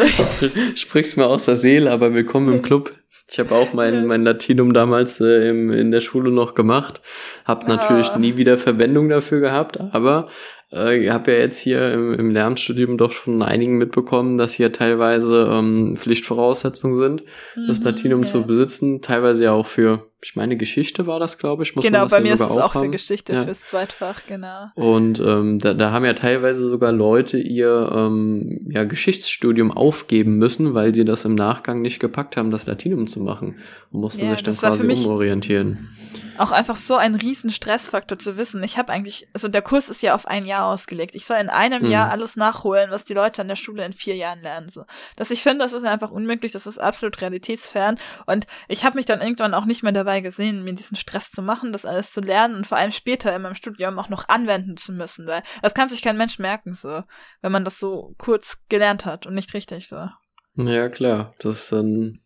Sprichst 0.76 1.16
mir 1.16 1.26
aus 1.26 1.46
der 1.46 1.56
Seele, 1.56 1.90
aber 1.90 2.14
willkommen 2.14 2.52
im 2.52 2.62
Club. 2.62 2.92
Ich 3.30 3.38
habe 3.38 3.54
auch 3.54 3.74
mein, 3.74 4.06
mein 4.06 4.24
Latinum 4.24 4.72
damals 4.72 5.20
äh, 5.20 5.50
im, 5.50 5.70
in 5.70 5.90
der 5.90 6.00
Schule 6.00 6.30
noch 6.30 6.54
gemacht. 6.54 7.02
Hab 7.44 7.68
natürlich 7.68 8.08
ah. 8.08 8.18
nie 8.18 8.36
wieder 8.36 8.56
Verwendung 8.56 9.10
dafür 9.10 9.40
gehabt, 9.40 9.78
aber 9.78 10.28
äh, 10.72 10.96
ich 10.96 11.10
habe 11.10 11.32
ja 11.32 11.38
jetzt 11.38 11.58
hier 11.58 11.92
im, 11.92 12.14
im 12.14 12.30
Lernstudium 12.30 12.96
doch 12.96 13.12
von 13.12 13.42
einigen 13.42 13.76
mitbekommen, 13.76 14.38
dass 14.38 14.54
hier 14.54 14.72
teilweise 14.72 15.50
ähm, 15.52 15.96
Pflichtvoraussetzungen 15.98 16.96
sind, 16.96 17.24
mhm, 17.54 17.66
das 17.66 17.82
Latinum 17.82 18.22
ja. 18.22 18.26
zu 18.26 18.46
besitzen, 18.46 19.02
teilweise 19.02 19.44
ja 19.44 19.52
auch 19.52 19.66
für 19.66 20.10
ich 20.20 20.34
meine, 20.34 20.56
Geschichte 20.56 21.06
war 21.06 21.20
das, 21.20 21.38
glaube 21.38 21.62
ich. 21.62 21.76
Muss 21.76 21.84
genau, 21.84 22.06
bei 22.08 22.16
ja 22.16 22.22
mir 22.22 22.34
ist 22.34 22.40
es 22.40 22.50
auch, 22.50 22.74
auch 22.74 22.82
für 22.82 22.88
Geschichte, 22.90 23.34
ja. 23.34 23.44
fürs 23.44 23.64
Zweitfach, 23.64 24.22
genau. 24.26 24.66
Und 24.74 25.20
ähm, 25.20 25.60
da, 25.60 25.74
da 25.74 25.92
haben 25.92 26.04
ja 26.04 26.14
teilweise 26.14 26.68
sogar 26.68 26.90
Leute 26.90 27.38
ihr 27.38 27.88
ähm, 27.94 28.66
ja, 28.68 28.82
Geschichtsstudium 28.82 29.70
aufgeben 29.70 30.36
müssen, 30.38 30.74
weil 30.74 30.92
sie 30.92 31.04
das 31.04 31.24
im 31.24 31.36
Nachgang 31.36 31.82
nicht 31.82 32.00
gepackt 32.00 32.36
haben, 32.36 32.50
das 32.50 32.66
Latinum 32.66 33.06
zu 33.06 33.20
machen 33.20 33.58
und 33.92 34.00
mussten 34.00 34.24
ja, 34.24 34.30
sich 34.32 34.42
dann 34.42 34.56
quasi 34.56 34.90
umorientieren. 34.90 35.88
Auch 36.36 36.50
einfach 36.50 36.76
so 36.76 36.96
ein 36.96 37.14
riesen 37.14 37.50
Stressfaktor 37.50 38.18
zu 38.18 38.36
wissen. 38.36 38.62
Ich 38.64 38.76
habe 38.76 38.92
eigentlich, 38.92 39.28
also 39.34 39.46
der 39.46 39.62
Kurs 39.62 39.88
ist 39.88 40.02
ja 40.02 40.14
auf 40.14 40.26
ein 40.26 40.46
Jahr 40.46 40.66
ausgelegt. 40.66 41.14
Ich 41.14 41.26
soll 41.26 41.36
in 41.38 41.48
einem 41.48 41.84
mhm. 41.84 41.90
Jahr 41.90 42.10
alles 42.10 42.36
nachholen, 42.36 42.90
was 42.90 43.04
die 43.04 43.14
Leute 43.14 43.42
an 43.42 43.48
der 43.48 43.56
Schule 43.56 43.84
in 43.84 43.92
vier 43.92 44.16
Jahren 44.16 44.40
lernen. 44.42 44.68
So, 44.68 44.84
dass 45.14 45.30
ich 45.30 45.44
finde, 45.44 45.64
das 45.64 45.72
ist 45.72 45.84
einfach 45.84 46.10
unmöglich, 46.10 46.50
das 46.50 46.66
ist 46.66 46.78
absolut 46.78 47.20
realitätsfern. 47.20 47.98
Und 48.26 48.46
ich 48.66 48.84
habe 48.84 48.96
mich 48.96 49.06
dann 49.06 49.20
irgendwann 49.20 49.54
auch 49.54 49.64
nicht 49.64 49.82
mehr 49.82 49.92
dabei 49.92 50.07
dabei 50.08 50.20
gesehen, 50.22 50.64
mir 50.64 50.72
diesen 50.72 50.96
Stress 50.96 51.30
zu 51.30 51.42
machen, 51.42 51.70
das 51.70 51.84
alles 51.84 52.10
zu 52.10 52.22
lernen 52.22 52.54
und 52.54 52.66
vor 52.66 52.78
allem 52.78 52.92
später 52.92 53.34
in 53.36 53.42
meinem 53.42 53.54
Studium 53.54 53.98
auch 53.98 54.08
noch 54.08 54.28
anwenden 54.28 54.78
zu 54.78 54.92
müssen, 54.92 55.26
weil 55.26 55.42
das 55.60 55.74
kann 55.74 55.90
sich 55.90 56.00
kein 56.00 56.16
Mensch 56.16 56.38
merken, 56.38 56.72
so, 56.74 57.02
wenn 57.42 57.52
man 57.52 57.64
das 57.64 57.78
so 57.78 58.14
kurz 58.16 58.64
gelernt 58.70 59.04
hat 59.04 59.26
und 59.26 59.34
nicht 59.34 59.52
richtig 59.52 59.86
so. 59.86 60.08
Ja, 60.54 60.88
klar, 60.88 61.34
das 61.40 61.68
dann, 61.68 62.20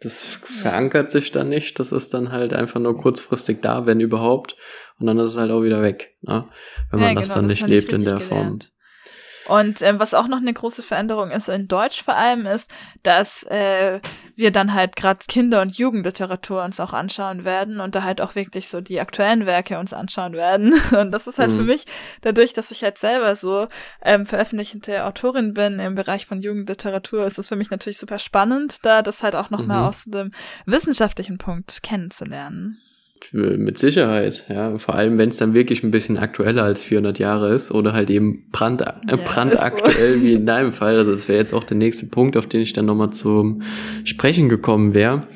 das 0.00 0.22
verankert 0.22 1.10
sich 1.10 1.32
dann 1.32 1.48
nicht, 1.48 1.80
das 1.80 1.90
ist 1.90 2.12
dann 2.12 2.32
halt 2.32 2.52
einfach 2.52 2.80
nur 2.80 2.98
kurzfristig 2.98 3.62
da, 3.62 3.86
wenn 3.86 4.00
überhaupt, 4.00 4.54
und 4.98 5.06
dann 5.06 5.18
ist 5.18 5.30
es 5.30 5.36
halt 5.38 5.50
auch 5.50 5.62
wieder 5.62 5.80
weg, 5.80 6.18
ne? 6.20 6.46
wenn 6.90 7.00
man 7.00 7.14
ja, 7.14 7.14
das 7.14 7.28
genau, 7.28 7.40
dann 7.40 7.46
nicht 7.46 7.66
lebt 7.66 7.92
in 7.92 8.04
der 8.04 8.18
gelernt. 8.18 8.64
Form. 8.64 8.73
Und 9.46 9.82
ähm, 9.82 9.98
was 9.98 10.14
auch 10.14 10.26
noch 10.26 10.38
eine 10.38 10.52
große 10.52 10.82
Veränderung 10.82 11.30
ist, 11.30 11.48
in 11.48 11.68
Deutsch 11.68 12.02
vor 12.02 12.16
allem, 12.16 12.46
ist, 12.46 12.70
dass 13.02 13.42
äh, 13.44 14.00
wir 14.36 14.50
dann 14.50 14.74
halt 14.74 14.96
gerade 14.96 15.20
Kinder- 15.28 15.60
und 15.60 15.76
Jugendliteratur 15.76 16.64
uns 16.64 16.80
auch 16.80 16.92
anschauen 16.92 17.44
werden 17.44 17.80
und 17.80 17.94
da 17.94 18.02
halt 18.02 18.20
auch 18.20 18.34
wirklich 18.34 18.68
so 18.68 18.80
die 18.80 19.00
aktuellen 19.00 19.46
Werke 19.46 19.78
uns 19.78 19.92
anschauen 19.92 20.32
werden. 20.32 20.74
Und 20.98 21.10
das 21.10 21.26
ist 21.26 21.38
halt 21.38 21.50
mhm. 21.50 21.56
für 21.58 21.62
mich, 21.64 21.84
dadurch, 22.22 22.52
dass 22.52 22.70
ich 22.70 22.82
halt 22.82 22.98
selber 22.98 23.34
so 23.34 23.66
ähm, 24.02 24.26
veröffentlichte 24.26 25.04
Autorin 25.04 25.54
bin 25.54 25.78
im 25.78 25.94
Bereich 25.94 26.26
von 26.26 26.40
Jugendliteratur, 26.40 27.26
ist 27.26 27.38
es 27.38 27.48
für 27.48 27.56
mich 27.56 27.70
natürlich 27.70 27.98
super 27.98 28.18
spannend, 28.18 28.84
da 28.84 29.02
das 29.02 29.22
halt 29.22 29.36
auch 29.36 29.50
nochmal 29.50 29.80
mhm. 29.80 29.86
aus 29.86 30.04
dem 30.04 30.30
wissenschaftlichen 30.66 31.38
Punkt 31.38 31.82
kennenzulernen. 31.82 32.83
Mit 33.32 33.78
Sicherheit, 33.78 34.44
ja. 34.48 34.78
Vor 34.78 34.94
allem, 34.94 35.18
wenn 35.18 35.28
es 35.28 35.36
dann 35.36 35.54
wirklich 35.54 35.82
ein 35.82 35.90
bisschen 35.90 36.18
aktueller 36.18 36.64
als 36.64 36.82
400 36.82 37.18
Jahre 37.18 37.54
ist 37.54 37.70
oder 37.70 37.92
halt 37.92 38.10
eben 38.10 38.50
brand, 38.50 38.82
äh, 38.82 38.92
ja, 39.08 39.16
brandaktuell 39.16 40.18
so. 40.18 40.22
wie 40.22 40.34
in 40.34 40.46
deinem 40.46 40.72
Fall. 40.72 40.96
Also 40.96 41.12
das 41.12 41.28
wäre 41.28 41.38
jetzt 41.38 41.52
auch 41.52 41.64
der 41.64 41.76
nächste 41.76 42.06
Punkt, 42.06 42.36
auf 42.36 42.46
den 42.46 42.60
ich 42.60 42.72
dann 42.72 42.86
nochmal 42.86 43.10
zum 43.10 43.62
Sprechen 44.04 44.48
gekommen 44.48 44.94
wäre. 44.94 45.26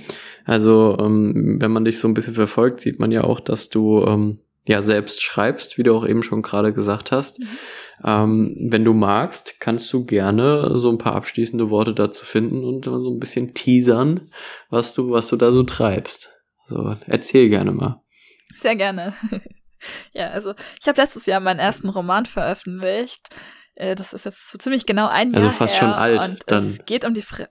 Also 0.44 0.96
ähm, 1.00 1.58
wenn 1.60 1.70
man 1.70 1.84
dich 1.84 1.98
so 1.98 2.08
ein 2.08 2.14
bisschen 2.14 2.34
verfolgt, 2.34 2.80
sieht 2.80 2.98
man 2.98 3.12
ja 3.12 3.24
auch, 3.24 3.40
dass 3.40 3.68
du 3.68 4.04
ähm, 4.06 4.38
ja 4.66 4.82
selbst 4.82 5.22
schreibst, 5.22 5.78
wie 5.78 5.82
du 5.82 5.94
auch 5.94 6.06
eben 6.06 6.22
schon 6.22 6.42
gerade 6.42 6.72
gesagt 6.72 7.12
hast. 7.12 7.40
Mhm. 7.40 7.46
Ähm, 8.04 8.56
wenn 8.70 8.84
du 8.84 8.92
magst, 8.92 9.60
kannst 9.60 9.92
du 9.92 10.04
gerne 10.04 10.76
so 10.76 10.90
ein 10.90 10.98
paar 10.98 11.14
abschließende 11.14 11.70
Worte 11.70 11.94
dazu 11.94 12.24
finden 12.24 12.64
und 12.64 12.84
so 12.84 13.10
ein 13.10 13.18
bisschen 13.18 13.54
teasern, 13.54 14.20
was 14.70 14.94
du, 14.94 15.10
was 15.10 15.28
du 15.28 15.36
da 15.36 15.50
so 15.50 15.64
treibst. 15.64 16.37
So, 16.68 16.96
erzähl 17.06 17.48
gerne 17.48 17.70
mal. 17.72 18.02
Sehr 18.54 18.76
gerne. 18.76 19.14
ja, 20.12 20.28
also 20.28 20.54
ich 20.80 20.86
habe 20.86 21.00
letztes 21.00 21.24
Jahr 21.26 21.40
meinen 21.40 21.60
ersten 21.60 21.88
Roman 21.88 22.26
veröffentlicht. 22.26 23.28
Äh, 23.74 23.94
das 23.94 24.12
ist 24.12 24.26
jetzt 24.26 24.50
so 24.50 24.58
ziemlich 24.58 24.84
genau 24.84 25.08
ein 25.08 25.28
also 25.28 25.40
Jahr. 25.40 25.46
Also 25.46 25.56
fast 25.56 25.74
her 25.74 25.80
schon 25.80 25.92
alt. 25.92 26.28
Und 26.28 26.42
dann. 26.46 26.66
Es 26.66 26.84
geht 26.84 27.04
um 27.06 27.14
die 27.14 27.22
Fre 27.22 27.48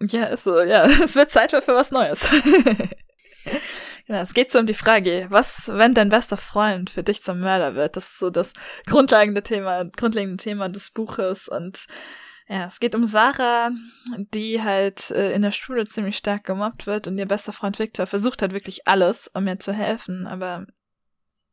Ja, 0.00 0.24
ist 0.24 0.44
so, 0.44 0.60
ja. 0.62 0.84
Es 1.02 1.14
wird 1.14 1.30
Zeit 1.30 1.50
für 1.50 1.74
was 1.74 1.90
Neues. 1.90 2.26
genau, 4.06 4.20
es 4.20 4.32
geht 4.32 4.50
so 4.50 4.60
um 4.60 4.66
die 4.66 4.74
Frage, 4.74 5.26
was, 5.28 5.68
wenn 5.68 5.92
dein 5.92 6.08
bester 6.08 6.38
Freund 6.38 6.88
für 6.88 7.02
dich 7.02 7.22
zum 7.22 7.40
Mörder 7.40 7.74
wird? 7.74 7.96
Das 7.96 8.04
ist 8.04 8.18
so 8.18 8.30
das 8.30 8.54
grundlegende 8.86 9.42
Thema, 9.42 9.84
grundlegende 9.84 10.42
Thema 10.42 10.70
des 10.70 10.90
Buches 10.90 11.48
und 11.48 11.84
ja, 12.48 12.66
es 12.66 12.80
geht 12.80 12.94
um 12.94 13.04
Sarah, 13.04 13.70
die 14.32 14.62
halt 14.62 15.10
äh, 15.10 15.32
in 15.32 15.42
der 15.42 15.50
Schule 15.50 15.86
ziemlich 15.86 16.16
stark 16.16 16.44
gemobbt 16.44 16.86
wird 16.86 17.06
und 17.06 17.18
ihr 17.18 17.26
bester 17.26 17.52
Freund 17.52 17.78
Victor 17.78 18.06
versucht 18.06 18.40
halt 18.40 18.52
wirklich 18.52 18.88
alles, 18.88 19.28
um 19.28 19.46
ihr 19.46 19.58
zu 19.58 19.72
helfen, 19.72 20.26
aber 20.26 20.66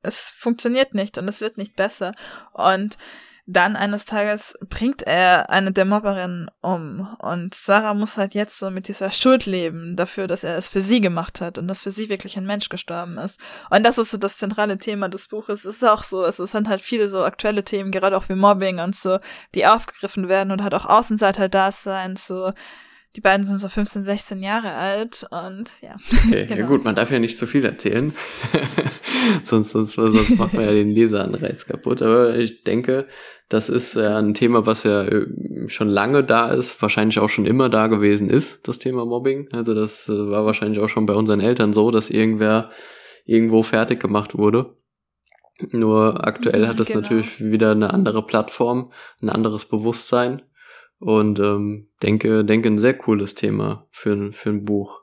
es 0.01 0.29
funktioniert 0.29 0.93
nicht 0.93 1.17
und 1.17 1.27
es 1.27 1.41
wird 1.41 1.57
nicht 1.57 1.75
besser. 1.75 2.13
Und 2.53 2.97
dann 3.47 3.75
eines 3.75 4.05
Tages 4.05 4.57
bringt 4.69 5.03
er 5.03 5.51
eine 5.51 5.71
der 5.71 5.85
Mobberinnen 5.85 6.49
um 6.61 7.07
und 7.19 7.53
Sarah 7.53 7.93
muss 7.93 8.17
halt 8.17 8.33
jetzt 8.33 8.57
so 8.57 8.71
mit 8.71 8.87
dieser 8.87 9.11
Schuld 9.11 9.45
leben 9.45 9.95
dafür, 9.95 10.25
dass 10.27 10.43
er 10.43 10.57
es 10.57 10.67
für 10.69 10.81
sie 10.81 10.99
gemacht 10.99 11.41
hat 11.41 11.59
und 11.59 11.67
dass 11.67 11.83
für 11.83 11.91
sie 11.91 12.09
wirklich 12.09 12.37
ein 12.37 12.47
Mensch 12.47 12.69
gestorben 12.69 13.19
ist. 13.19 13.39
Und 13.69 13.83
das 13.83 13.99
ist 13.99 14.09
so 14.09 14.17
das 14.17 14.37
zentrale 14.37 14.79
Thema 14.79 15.09
des 15.09 15.27
Buches. 15.27 15.63
Es 15.63 15.75
ist 15.75 15.83
auch 15.83 16.01
so, 16.01 16.25
es 16.25 16.37
sind 16.37 16.67
halt 16.67 16.81
viele 16.81 17.07
so 17.07 17.23
aktuelle 17.23 17.63
Themen, 17.63 17.91
gerade 17.91 18.17
auch 18.17 18.29
wie 18.29 18.35
Mobbing 18.35 18.79
und 18.79 18.95
so, 18.95 19.19
die 19.53 19.67
aufgegriffen 19.67 20.27
werden 20.27 20.51
und 20.51 20.63
halt 20.63 20.73
auch 20.73 20.87
Außenseiter 20.87 21.47
da 21.47 21.71
sein, 21.71 22.15
so 22.15 22.51
die 23.15 23.21
beiden 23.21 23.45
sind 23.45 23.59
so 23.59 23.69
15, 23.69 24.03
16 24.03 24.43
Jahre 24.43 24.73
alt 24.73 25.25
und 25.31 25.71
ja. 25.81 25.95
Okay, 26.27 26.45
genau. 26.47 26.59
ja 26.59 26.65
gut, 26.65 26.83
man 26.83 26.95
darf 26.95 27.11
ja 27.11 27.19
nicht 27.19 27.37
zu 27.37 27.47
viel 27.47 27.63
erzählen. 27.63 28.13
sonst, 29.43 29.71
sonst, 29.71 29.93
sonst 29.93 30.37
macht 30.37 30.53
man 30.53 30.65
ja 30.65 30.71
den 30.71 30.89
Leseranreiz 30.89 31.65
kaputt. 31.65 32.01
Aber 32.01 32.35
ich 32.37 32.63
denke, 32.63 33.07
das 33.47 33.69
ist 33.69 33.95
ja 33.95 34.17
ein 34.17 34.33
Thema, 34.33 34.65
was 34.65 34.83
ja 34.83 35.03
äh, 35.03 35.27
schon 35.67 35.87
lange 35.87 36.23
da 36.23 36.49
ist, 36.49 36.81
wahrscheinlich 36.81 37.19
auch 37.19 37.29
schon 37.29 37.45
immer 37.45 37.69
da 37.69 37.87
gewesen 37.87 38.29
ist, 38.29 38.67
das 38.67 38.79
Thema 38.79 39.05
Mobbing. 39.05 39.47
Also 39.53 39.73
das 39.73 40.09
äh, 40.09 40.29
war 40.29 40.45
wahrscheinlich 40.45 40.79
auch 40.79 40.89
schon 40.89 41.05
bei 41.05 41.13
unseren 41.13 41.39
Eltern 41.39 41.71
so, 41.71 41.91
dass 41.91 42.09
irgendwer 42.09 42.71
irgendwo 43.23 43.63
fertig 43.63 44.01
gemacht 44.01 44.37
wurde. 44.37 44.75
Nur 45.71 46.27
aktuell 46.27 46.67
hat 46.67 46.81
es 46.81 46.89
genau. 46.89 47.01
natürlich 47.01 47.39
wieder 47.39 47.71
eine 47.71 47.93
andere 47.93 48.25
Plattform, 48.25 48.91
ein 49.21 49.29
anderes 49.29 49.65
Bewusstsein. 49.65 50.41
Und 50.99 51.39
ähm, 51.39 51.89
denke, 52.01 52.45
denke 52.45 52.69
ein 52.69 52.77
sehr 52.77 52.93
cooles 52.93 53.35
Thema 53.35 53.87
für, 53.91 54.31
für 54.33 54.49
ein 54.49 54.65
Buch. 54.65 55.01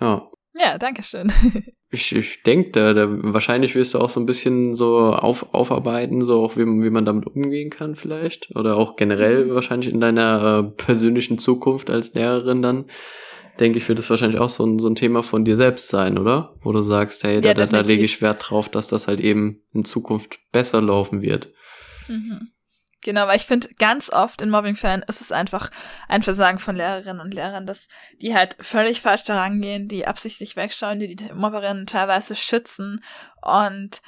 Ja. 0.00 0.28
Ja, 0.54 0.76
danke 0.76 1.02
schön. 1.02 1.32
ich, 1.90 2.14
ich 2.14 2.42
denke, 2.42 2.70
da, 2.72 2.92
da, 2.92 3.06
wahrscheinlich 3.08 3.74
wirst 3.74 3.94
du 3.94 3.98
auch 4.00 4.10
so 4.10 4.20
ein 4.20 4.26
bisschen 4.26 4.74
so 4.74 4.98
auf, 4.98 5.54
aufarbeiten, 5.54 6.22
so 6.22 6.42
auch 6.42 6.56
wie, 6.56 6.64
wie 6.64 6.90
man 6.90 7.06
damit 7.06 7.26
umgehen 7.26 7.70
kann 7.70 7.94
vielleicht. 7.94 8.54
Oder 8.54 8.76
auch 8.76 8.96
generell 8.96 9.46
mhm. 9.46 9.54
wahrscheinlich 9.54 9.92
in 9.92 10.00
deiner 10.00 10.58
äh, 10.58 10.76
persönlichen 10.76 11.38
Zukunft 11.38 11.88
als 11.88 12.14
Lehrerin 12.14 12.62
dann. 12.62 12.84
Denke 13.60 13.78
ich, 13.78 13.88
wird 13.88 13.98
das 13.98 14.08
wahrscheinlich 14.08 14.40
auch 14.40 14.48
so 14.48 14.64
ein, 14.64 14.78
so 14.78 14.88
ein 14.88 14.94
Thema 14.94 15.22
von 15.22 15.44
dir 15.44 15.56
selbst 15.56 15.88
sein, 15.88 16.18
oder? 16.18 16.54
Wo 16.62 16.72
du 16.72 16.80
sagst, 16.80 17.24
hey, 17.24 17.34
ja, 17.34 17.40
da, 17.40 17.54
da, 17.54 17.66
da 17.66 17.80
lege 17.80 18.02
ich 18.02 18.22
Wert 18.22 18.44
drauf, 18.48 18.70
dass 18.70 18.88
das 18.88 19.08
halt 19.08 19.20
eben 19.20 19.62
in 19.74 19.84
Zukunft 19.84 20.38
besser 20.52 20.80
laufen 20.80 21.20
wird. 21.20 21.52
Mhm. 22.08 22.51
Genau, 23.02 23.26
weil 23.26 23.36
ich 23.36 23.46
finde, 23.46 23.68
ganz 23.78 24.10
oft 24.10 24.40
in 24.40 24.48
Mobbing-Fällen 24.48 25.04
ist 25.08 25.20
es 25.20 25.32
einfach 25.32 25.70
ein 26.08 26.22
Versagen 26.22 26.58
von 26.58 26.76
Lehrerinnen 26.76 27.20
und 27.20 27.34
Lehrern, 27.34 27.66
dass 27.66 27.88
die 28.20 28.34
halt 28.34 28.56
völlig 28.60 29.00
falsch 29.00 29.24
daran 29.24 29.60
gehen, 29.60 29.88
die 29.88 30.06
absichtlich 30.06 30.54
wegschauen, 30.54 31.00
die 31.00 31.16
die 31.16 31.32
Mobberinnen 31.32 31.86
teilweise 31.86 32.36
schützen. 32.36 33.02
Und 33.42 34.02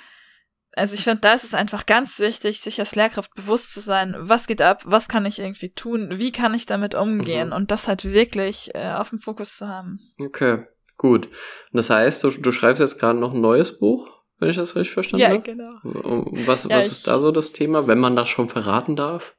also 0.77 0.95
ich 0.95 1.05
finde, 1.05 1.21
da 1.21 1.35
ist 1.35 1.45
es 1.45 1.55
einfach 1.55 1.87
ganz 1.87 2.19
wichtig, 2.21 2.61
sich 2.61 2.79
als 2.81 2.95
Lehrkraft 2.95 3.35
bewusst 3.35 3.75
zu 3.75 3.81
sein, 3.81 4.15
was 4.19 4.47
geht 4.47 4.63
ab, 4.63 4.83
was 4.85 5.09
kann 5.09 5.27
ich 5.27 5.39
irgendwie 5.39 5.71
tun, 5.71 6.11
wie 6.13 6.33
kann 6.33 6.55
ich 6.55 6.67
damit 6.67 6.95
umgehen 6.95 7.49
mhm. 7.49 7.55
und 7.55 7.71
das 7.71 7.89
halt 7.89 8.05
wirklich 8.05 8.75
äh, 8.75 8.93
auf 8.93 9.11
dem 9.11 9.19
Fokus 9.19 9.57
zu 9.57 9.69
haben. 9.69 10.01
Okay, 10.21 10.67
gut. 10.97 11.27
Und 11.27 11.35
das 11.75 11.91
heißt, 11.91 12.23
du, 12.25 12.31
du 12.31 12.53
schreibst 12.53 12.81
jetzt 12.81 12.99
gerade 12.99 13.19
noch 13.19 13.35
ein 13.35 13.41
neues 13.41 13.79
Buch? 13.79 14.14
Wenn 14.39 14.51
ich 14.51 14.57
das 14.57 14.77
richtig 14.77 14.93
verstanden 14.93 15.27
habe. 15.27 15.35
Ja, 15.37 15.41
genau. 15.41 15.81
Was, 15.83 16.65
ja, 16.65 16.77
was 16.77 16.91
ist 16.91 17.07
da 17.07 17.21
so 17.21 17.31
das 17.31 17.53
Thema, 17.53 17.87
wenn 17.87 17.99
man 17.99 18.17
das 18.17 18.29
schon 18.29 18.49
verraten 18.49 18.97
darf? 18.97 19.37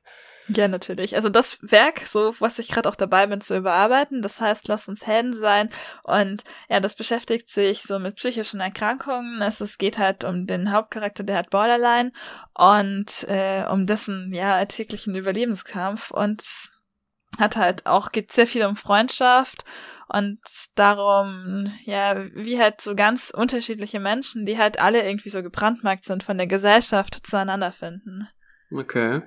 Ja, 0.47 0.67
natürlich. 0.67 1.15
Also 1.15 1.29
das 1.29 1.57
Werk, 1.61 2.01
so 2.05 2.35
was 2.39 2.59
ich 2.59 2.67
gerade 2.67 2.87
auch 2.87 2.95
dabei 2.95 3.25
bin 3.25 3.41
zu 3.41 3.57
überarbeiten, 3.57 4.21
das 4.21 4.39
heißt, 4.39 4.67
lass 4.67 4.87
uns 4.87 5.07
Helden 5.07 5.33
sein. 5.33 5.69
Und 6.03 6.43
ja, 6.69 6.79
das 6.79 6.95
beschäftigt 6.95 7.49
sich 7.49 7.81
so 7.81 7.97
mit 7.97 8.17
psychischen 8.17 8.59
Erkrankungen. 8.59 9.41
Es, 9.41 9.59
es 9.59 9.79
geht 9.79 9.97
halt 9.97 10.23
um 10.23 10.45
den 10.45 10.71
Hauptcharakter, 10.71 11.23
der 11.23 11.37
hat 11.37 11.49
Borderline 11.49 12.11
und 12.53 13.25
äh, 13.27 13.65
um 13.71 13.87
dessen 13.87 14.33
ja 14.33 14.63
täglichen 14.65 15.15
Überlebenskampf 15.15 16.11
und 16.11 16.43
hat 17.39 17.55
halt 17.55 17.85
auch 17.87 18.11
geht 18.11 18.31
sehr 18.31 18.47
viel 18.47 18.65
um 18.65 18.75
Freundschaft 18.75 19.65
und 20.07 20.39
darum, 20.75 21.71
ja, 21.83 22.25
wie 22.33 22.59
halt 22.59 22.81
so 22.81 22.95
ganz 22.95 23.31
unterschiedliche 23.35 23.99
Menschen, 23.99 24.45
die 24.45 24.57
halt 24.57 24.79
alle 24.79 25.05
irgendwie 25.05 25.29
so 25.29 25.41
gebrandmarkt 25.41 26.05
sind 26.05 26.23
von 26.23 26.37
der 26.37 26.47
Gesellschaft, 26.47 27.25
zueinander 27.25 27.71
finden. 27.71 28.27
Okay. 28.71 29.21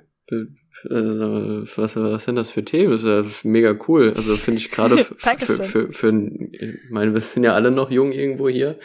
Also, 0.89 1.65
was, 1.77 1.97
was 1.97 2.25
sind 2.25 2.37
das 2.37 2.51
für 2.51 2.65
Themen? 2.65 2.93
Das 2.93 3.03
ist 3.03 3.43
ja 3.45 3.51
mega 3.51 3.77
cool. 3.89 4.13
Also 4.15 4.37
finde 4.37 4.61
ich 4.61 4.71
gerade 4.71 5.05
für, 5.17 5.65
für, 5.65 5.93
für, 5.93 6.31
ich 6.53 6.91
meine, 6.91 7.15
wir 7.15 7.21
sind 7.21 7.43
ja 7.43 7.55
alle 7.55 7.71
noch 7.71 7.91
jung 7.91 8.13
irgendwo 8.13 8.49
hier, 8.49 8.79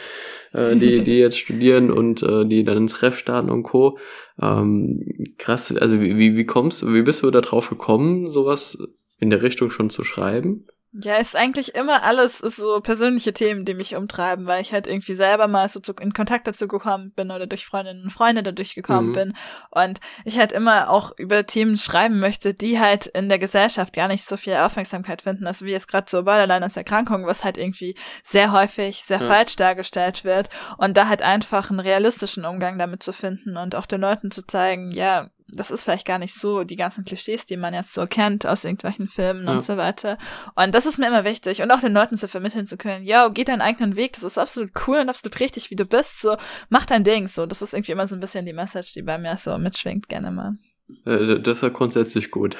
äh, 0.54 0.76
die, 0.76 1.04
die 1.04 1.20
jetzt 1.20 1.38
studieren 1.38 1.92
und 1.92 2.24
äh, 2.24 2.46
die 2.46 2.64
dann 2.64 2.78
ins 2.78 3.04
Ref 3.04 3.18
starten 3.20 3.52
und 3.52 3.64
Co. 3.64 4.00
Ähm, 4.42 5.36
krass, 5.38 5.76
also 5.76 6.02
wie, 6.02 6.18
wie, 6.18 6.36
wie 6.36 6.46
kommst 6.46 6.82
du, 6.82 6.94
wie 6.94 7.04
bist 7.04 7.22
du 7.22 7.30
da 7.30 7.42
drauf 7.42 7.70
gekommen, 7.70 8.30
sowas 8.30 8.78
in 9.20 9.30
der 9.30 9.44
Richtung 9.44 9.70
schon 9.70 9.92
zu 9.92 10.04
schreiben? 10.04 10.66
Ja, 10.96 11.16
ist 11.18 11.36
eigentlich 11.36 11.74
immer 11.74 12.04
alles 12.04 12.40
ist 12.40 12.58
so 12.58 12.80
persönliche 12.80 13.34
Themen, 13.34 13.66
die 13.66 13.74
mich 13.74 13.96
umtreiben, 13.96 14.46
weil 14.46 14.62
ich 14.62 14.74
halt 14.74 14.86
irgendwie 14.86 15.16
selber 15.16 15.48
mal 15.48 15.68
so 15.68 15.82
in 16.00 16.14
Kontakt 16.14 16.46
dazu 16.46 16.68
gekommen 16.68 17.12
bin 17.16 17.32
oder 17.32 17.48
durch 17.48 17.66
Freundinnen 17.66 18.04
und 18.04 18.12
Freunde 18.12 18.44
dadurch 18.44 18.76
gekommen 18.76 19.10
mhm. 19.10 19.14
bin 19.14 19.34
und 19.72 20.00
ich 20.24 20.38
halt 20.38 20.52
immer 20.52 20.92
auch 20.92 21.12
über 21.18 21.48
Themen 21.48 21.78
schreiben 21.78 22.20
möchte, 22.20 22.54
die 22.54 22.80
halt 22.80 23.08
in 23.08 23.28
der 23.28 23.40
Gesellschaft 23.40 23.94
gar 23.94 24.08
nicht 24.08 24.24
so 24.24 24.38
viel 24.38 24.54
Aufmerksamkeit 24.54 25.24
finden, 25.24 25.48
also 25.48 25.66
wie 25.66 25.72
jetzt 25.72 25.88
gerade 25.88 26.06
so 26.08 26.26
Borderline 26.26 26.64
als 26.64 26.78
Erkrankung, 26.78 27.26
was 27.26 27.44
halt 27.44 27.58
irgendwie 27.58 27.96
sehr 28.22 28.52
häufig 28.52 29.04
sehr 29.04 29.20
ja. 29.20 29.28
falsch 29.28 29.56
dargestellt 29.56 30.24
wird 30.24 30.50
und 30.78 30.96
da 30.96 31.08
halt 31.08 31.24
einfach 31.24 31.72
einen 31.72 31.80
realistischen 31.80 32.46
Umgang 32.46 32.78
damit 32.78 33.02
zu 33.02 33.14
finden 33.14 33.58
und 33.58 33.74
auch 33.74 33.88
den 33.88 34.02
Leuten 34.02 34.30
zu 34.30 34.46
zeigen, 34.46 34.92
ja, 34.92 35.32
das 35.56 35.72
ist 35.72 35.84
vielleicht 35.84 36.06
gar 36.06 36.20
nicht 36.20 36.34
so 36.34 36.64
die 36.64 36.76
ganzen 36.76 37.06
Klischees, 37.06 37.46
die 37.46 37.58
man 37.58 37.74
jetzt 37.74 37.94
so 37.94 38.06
kennt 38.06 38.46
aus 38.46 38.64
irgendwelchen 38.64 39.08
Filmen 39.08 39.46
ja. 39.46 39.54
und 39.54 39.64
so 39.64 39.78
weiter. 39.78 40.18
Und 40.56 40.74
das 40.74 40.86
ist 40.86 40.98
mir 40.98 41.08
immer 41.08 41.24
wichtig 41.24 41.62
und 41.62 41.72
auch 41.72 41.80
den 41.80 41.94
Leuten 41.94 42.18
zu 42.18 42.28
vermitteln 42.28 42.68
zu 42.68 42.78
können, 42.78 43.04
ja, 43.04 43.28
geh 43.30 43.44
deinen 43.44 43.62
eigenen 43.62 43.96
Weg, 43.96 44.14
das 44.14 44.24
ist 44.24 44.38
absolut 44.38 44.72
cool 44.88 44.98
und 44.98 45.10
absolut 45.10 45.40
richtig, 45.40 45.72
wie 45.72 45.76
du 45.76 45.86
bist, 45.86 46.22
so, 46.22 46.36
mach 46.70 46.86
dein 46.86 47.04
Ding, 47.04 47.28
so. 47.28 47.46
Das 47.46 47.62
ist 47.62 47.74
irgendwie 47.74 47.92
immer 47.92 48.08
so 48.08 48.16
ein 48.16 48.22
bisschen 48.22 48.46
die 48.46 48.54
Message, 48.54 48.94
die 48.94 49.02
bei 49.02 49.18
mir 49.18 49.38
so 49.38 49.58
mitschwingt, 49.58 50.10
gerne 50.10 50.32
mal. 50.32 50.58
Äh, 51.06 51.40
das 51.40 51.56
ist 51.56 51.64
ja 51.64 51.70
grundsätzlich 51.70 52.32
gut. 52.32 52.58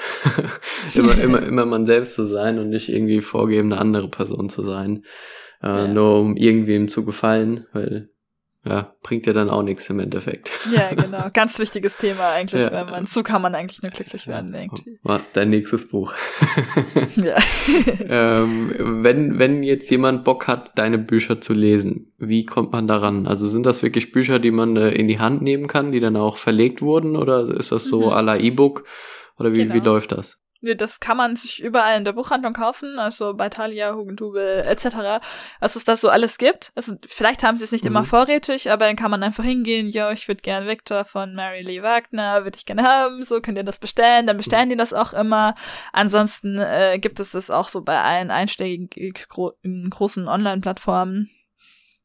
immer, 0.94 1.18
immer, 1.18 1.42
immer 1.46 1.66
man 1.66 1.86
selbst 1.86 2.14
zu 2.14 2.26
sein 2.26 2.58
und 2.58 2.70
nicht 2.70 2.88
irgendwie 2.88 3.20
vorgeben, 3.20 3.72
eine 3.72 3.80
andere 3.80 4.08
Person 4.08 4.48
zu 4.48 4.64
sein. 4.64 5.04
Äh, 5.62 5.66
ja. 5.66 5.88
Nur 5.88 6.20
um 6.20 6.36
irgendwem 6.36 6.88
zu 6.88 7.04
gefallen, 7.04 7.66
weil 7.72 8.10
ja, 8.66 8.94
bringt 9.02 9.26
dir 9.26 9.34
dann 9.34 9.50
auch 9.50 9.62
nichts 9.62 9.90
im 9.90 10.00
Endeffekt. 10.00 10.50
Ja, 10.72 10.94
genau. 10.94 11.28
Ganz 11.32 11.58
wichtiges 11.58 11.98
Thema 11.98 12.30
eigentlich, 12.30 12.62
ja. 12.62 12.72
weil 12.72 12.86
man, 12.86 13.06
so 13.06 13.22
kann 13.22 13.42
man 13.42 13.54
eigentlich 13.54 13.82
nur 13.82 13.92
glücklich 13.92 14.26
werden, 14.26 14.54
irgendwie. 14.54 14.98
Dein 15.34 15.50
nächstes 15.50 15.88
Buch. 15.88 16.14
ja. 17.16 17.36
ähm, 18.08 18.72
wenn, 18.78 19.38
wenn 19.38 19.62
jetzt 19.62 19.90
jemand 19.90 20.24
Bock 20.24 20.48
hat, 20.48 20.78
deine 20.78 20.96
Bücher 20.98 21.42
zu 21.42 21.52
lesen, 21.52 22.12
wie 22.18 22.46
kommt 22.46 22.72
man 22.72 22.88
daran? 22.88 23.26
Also 23.26 23.46
sind 23.46 23.66
das 23.66 23.82
wirklich 23.82 24.12
Bücher, 24.12 24.38
die 24.38 24.50
man 24.50 24.76
äh, 24.76 24.90
in 24.90 25.08
die 25.08 25.18
Hand 25.18 25.42
nehmen 25.42 25.66
kann, 25.66 25.92
die 25.92 26.00
dann 26.00 26.16
auch 26.16 26.38
verlegt 26.38 26.80
wurden, 26.80 27.16
oder 27.16 27.48
ist 27.48 27.70
das 27.70 27.84
so 27.84 28.06
mhm. 28.06 28.12
à 28.12 28.22
la 28.22 28.36
E-Book? 28.36 28.84
Oder 29.38 29.52
wie, 29.52 29.64
genau. 29.64 29.74
wie 29.74 29.80
läuft 29.80 30.12
das? 30.12 30.43
Das 30.76 31.00
kann 31.00 31.16
man 31.16 31.36
sich 31.36 31.62
überall 31.62 31.98
in 31.98 32.04
der 32.04 32.12
Buchhandlung 32.12 32.52
kaufen, 32.52 32.98
also 32.98 33.34
bei 33.34 33.48
Thalia, 33.48 33.94
Hugendubel 33.94 34.62
etc. 34.66 35.24
Was 35.60 35.76
es 35.76 35.84
da 35.84 35.96
so 35.96 36.08
alles 36.08 36.38
gibt. 36.38 36.72
Also 36.74 36.94
vielleicht 37.06 37.42
haben 37.42 37.56
sie 37.56 37.64
es 37.64 37.72
nicht 37.72 37.84
mhm. 37.84 37.90
immer 37.90 38.04
vorrätig, 38.04 38.70
aber 38.70 38.86
dann 38.86 38.96
kann 38.96 39.10
man 39.10 39.22
einfach 39.22 39.44
hingehen, 39.44 39.88
ja, 39.88 40.10
ich 40.10 40.28
würde 40.28 40.42
gern 40.42 40.66
Victor 40.66 41.04
von 41.04 41.34
Mary 41.34 41.62
Lee 41.62 41.82
Wagner, 41.82 42.44
würde 42.44 42.56
ich 42.56 42.66
gerne 42.66 42.82
haben, 42.82 43.24
so 43.24 43.40
könnt 43.40 43.58
ihr 43.58 43.64
das 43.64 43.78
bestellen, 43.78 44.26
dann 44.26 44.36
bestellen 44.36 44.66
mhm. 44.66 44.70
die 44.70 44.76
das 44.76 44.92
auch 44.92 45.12
immer. 45.12 45.54
Ansonsten 45.92 46.58
äh, 46.58 46.98
gibt 46.98 47.20
es 47.20 47.30
das 47.30 47.50
auch 47.50 47.68
so 47.68 47.82
bei 47.82 48.00
allen 48.00 48.30
einschlägigen 48.30 48.88
gro 49.28 49.52
großen 49.90 50.28
Online-Plattformen. 50.28 51.30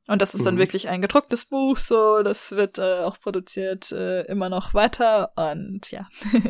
Und 0.10 0.24
das 0.24 0.34
ist 0.34 0.44
dann 0.44 0.56
mhm. 0.56 0.60
wirklich 0.60 0.90
ein 0.90 1.04
gedrucktes 1.04 1.46
Buch, 1.46 1.78
so, 1.78 2.24
das 2.24 2.52
wird 2.54 2.80
äh, 2.80 3.02
auch 3.02 3.20
produziert 3.20 3.92
äh, 3.92 4.24
immer 4.24 4.50
noch 4.50 4.74
weiter 4.74 5.34
und 5.36 5.92
ja. 5.92 6.08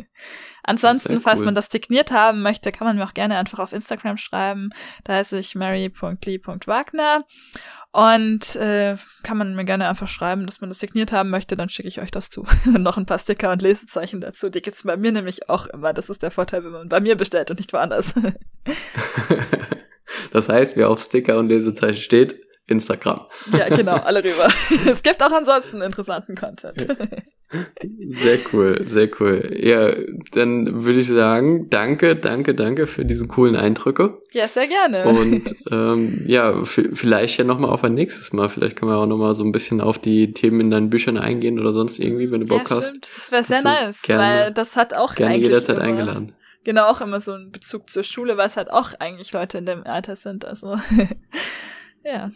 Ansonsten, 0.62 1.12
cool. 1.12 1.20
falls 1.20 1.40
man 1.40 1.54
das 1.54 1.66
signiert 1.66 2.10
haben 2.10 2.40
möchte, 2.40 2.72
kann 2.72 2.86
man 2.86 2.96
mir 2.96 3.04
auch 3.04 3.12
gerne 3.12 3.36
einfach 3.36 3.58
auf 3.58 3.74
Instagram 3.74 4.16
schreiben. 4.16 4.70
Da 5.04 5.12
heiße 5.12 5.38
ich 5.38 5.54
mary.lee.wagner 5.54 7.26
und 7.92 8.56
äh, 8.56 8.96
kann 9.24 9.36
man 9.36 9.54
mir 9.54 9.66
gerne 9.66 9.90
einfach 9.90 10.08
schreiben, 10.08 10.46
dass 10.46 10.62
man 10.62 10.70
das 10.70 10.78
signiert 10.78 11.12
haben 11.12 11.28
möchte, 11.28 11.54
dann 11.54 11.68
schicke 11.68 11.88
ich 11.88 12.00
euch 12.00 12.10
das 12.10 12.30
zu. 12.30 12.46
noch 12.64 12.96
ein 12.96 13.04
paar 13.04 13.18
Sticker 13.18 13.52
und 13.52 13.60
Lesezeichen 13.60 14.22
dazu. 14.22 14.48
Die 14.48 14.62
gibt's 14.62 14.84
bei 14.84 14.96
mir 14.96 15.12
nämlich 15.12 15.50
auch 15.50 15.66
immer. 15.66 15.92
Das 15.92 16.08
ist 16.08 16.22
der 16.22 16.30
Vorteil, 16.30 16.64
wenn 16.64 16.72
man 16.72 16.88
bei 16.88 17.00
mir 17.00 17.14
bestellt 17.14 17.50
und 17.50 17.58
nicht 17.58 17.74
woanders. 17.74 18.14
das 20.32 20.48
heißt, 20.48 20.78
wer 20.78 20.88
auf 20.88 21.02
Sticker 21.02 21.38
und 21.38 21.48
Lesezeichen 21.48 22.00
steht, 22.00 22.40
Instagram. 22.70 23.26
Ja, 23.56 23.68
genau, 23.68 23.96
alle 24.04 24.24
rüber. 24.24 24.48
es 24.90 25.02
gibt 25.02 25.22
auch 25.22 25.32
ansonsten 25.32 25.82
interessanten 25.82 26.34
Content. 26.36 26.86
Sehr 28.10 28.38
cool, 28.52 28.82
sehr 28.86 29.10
cool. 29.18 29.56
Ja, 29.60 29.90
dann 30.32 30.84
würde 30.84 31.00
ich 31.00 31.08
sagen, 31.08 31.68
danke, 31.68 32.14
danke, 32.14 32.54
danke 32.54 32.86
für 32.86 33.04
diesen 33.04 33.26
coolen 33.26 33.56
Eindrücke. 33.56 34.22
Ja, 34.32 34.46
sehr 34.46 34.68
gerne. 34.68 35.04
Und 35.06 35.56
ähm, 35.70 36.22
ja, 36.26 36.64
vielleicht 36.64 37.38
ja 37.38 37.44
nochmal 37.44 37.70
auf 37.70 37.82
ein 37.82 37.94
nächstes 37.94 38.32
Mal. 38.32 38.48
Vielleicht 38.48 38.76
können 38.76 38.92
wir 38.92 38.98
auch 38.98 39.06
nochmal 39.06 39.34
so 39.34 39.42
ein 39.42 39.50
bisschen 39.50 39.80
auf 39.80 39.98
die 39.98 40.32
Themen 40.32 40.60
in 40.60 40.70
deinen 40.70 40.90
Büchern 40.90 41.18
eingehen 41.18 41.58
oder 41.58 41.72
sonst 41.72 41.98
irgendwie, 41.98 42.30
wenn 42.30 42.42
du 42.42 42.46
Bock 42.46 42.70
ja, 42.70 42.76
hast. 42.76 42.90
Stimmt. 42.90 43.10
Das 43.10 43.32
wäre 43.32 43.42
sehr 43.42 43.62
nice, 43.62 44.02
gerne, 44.02 44.22
weil 44.22 44.52
das 44.52 44.76
hat 44.76 44.94
auch 44.94 45.16
gerne 45.16 45.36
jederzeit 45.36 45.78
immer, 45.78 45.86
eingeladen. 45.86 46.32
Genau, 46.62 46.86
auch 46.86 47.00
immer 47.00 47.20
so 47.20 47.32
einen 47.32 47.50
Bezug 47.50 47.90
zur 47.90 48.04
Schule, 48.04 48.36
weil 48.36 48.46
es 48.46 48.56
halt 48.56 48.70
auch 48.70 48.92
eigentlich 49.00 49.32
Leute 49.32 49.58
in 49.58 49.66
dem 49.66 49.84
Alter 49.84 50.14
sind. 50.14 50.44
Also 50.44 50.76
ja. 52.04 52.30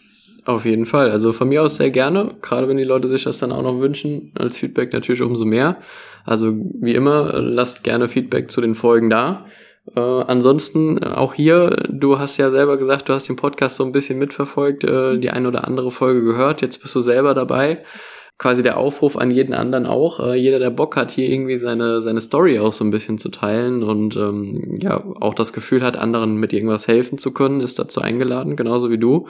Auf 0.44 0.64
jeden 0.64 0.84
Fall. 0.84 1.10
Also 1.10 1.32
von 1.32 1.48
mir 1.48 1.62
aus 1.62 1.76
sehr 1.76 1.90
gerne, 1.90 2.34
gerade 2.42 2.68
wenn 2.68 2.76
die 2.76 2.84
Leute 2.84 3.08
sich 3.08 3.24
das 3.24 3.38
dann 3.38 3.52
auch 3.52 3.62
noch 3.62 3.80
wünschen, 3.80 4.32
als 4.38 4.58
Feedback 4.58 4.92
natürlich 4.92 5.22
umso 5.22 5.44
mehr. 5.44 5.78
Also 6.24 6.54
wie 6.80 6.94
immer, 6.94 7.40
lasst 7.40 7.84
gerne 7.84 8.08
Feedback 8.08 8.50
zu 8.50 8.60
den 8.60 8.74
Folgen 8.74 9.08
da. 9.08 9.46
Äh, 9.94 10.00
ansonsten 10.00 11.02
auch 11.02 11.34
hier, 11.34 11.84
du 11.88 12.18
hast 12.18 12.36
ja 12.38 12.50
selber 12.50 12.76
gesagt, 12.76 13.08
du 13.08 13.12
hast 13.12 13.28
den 13.28 13.36
Podcast 13.36 13.76
so 13.76 13.84
ein 13.84 13.92
bisschen 13.92 14.18
mitverfolgt, 14.18 14.84
äh, 14.84 15.18
die 15.18 15.30
eine 15.30 15.48
oder 15.48 15.66
andere 15.66 15.90
Folge 15.90 16.22
gehört, 16.22 16.62
jetzt 16.62 16.82
bist 16.82 16.94
du 16.94 17.00
selber 17.00 17.34
dabei 17.34 17.82
quasi 18.38 18.62
der 18.62 18.76
Aufruf 18.78 19.16
an 19.16 19.30
jeden 19.30 19.54
anderen 19.54 19.86
auch. 19.86 20.20
Äh, 20.20 20.34
jeder, 20.34 20.58
der 20.58 20.70
Bock 20.70 20.96
hat, 20.96 21.10
hier 21.10 21.28
irgendwie 21.28 21.56
seine, 21.56 22.00
seine 22.00 22.20
Story 22.20 22.58
auch 22.58 22.72
so 22.72 22.84
ein 22.84 22.90
bisschen 22.90 23.18
zu 23.18 23.28
teilen 23.28 23.82
und 23.82 24.16
ähm, 24.16 24.78
ja, 24.80 25.04
auch 25.20 25.34
das 25.34 25.52
Gefühl 25.52 25.82
hat, 25.82 25.96
anderen 25.96 26.36
mit 26.36 26.52
irgendwas 26.52 26.88
helfen 26.88 27.18
zu 27.18 27.32
können, 27.32 27.60
ist 27.60 27.78
dazu 27.78 28.00
eingeladen, 28.00 28.56
genauso 28.56 28.90
wie 28.90 28.98
du, 28.98 29.28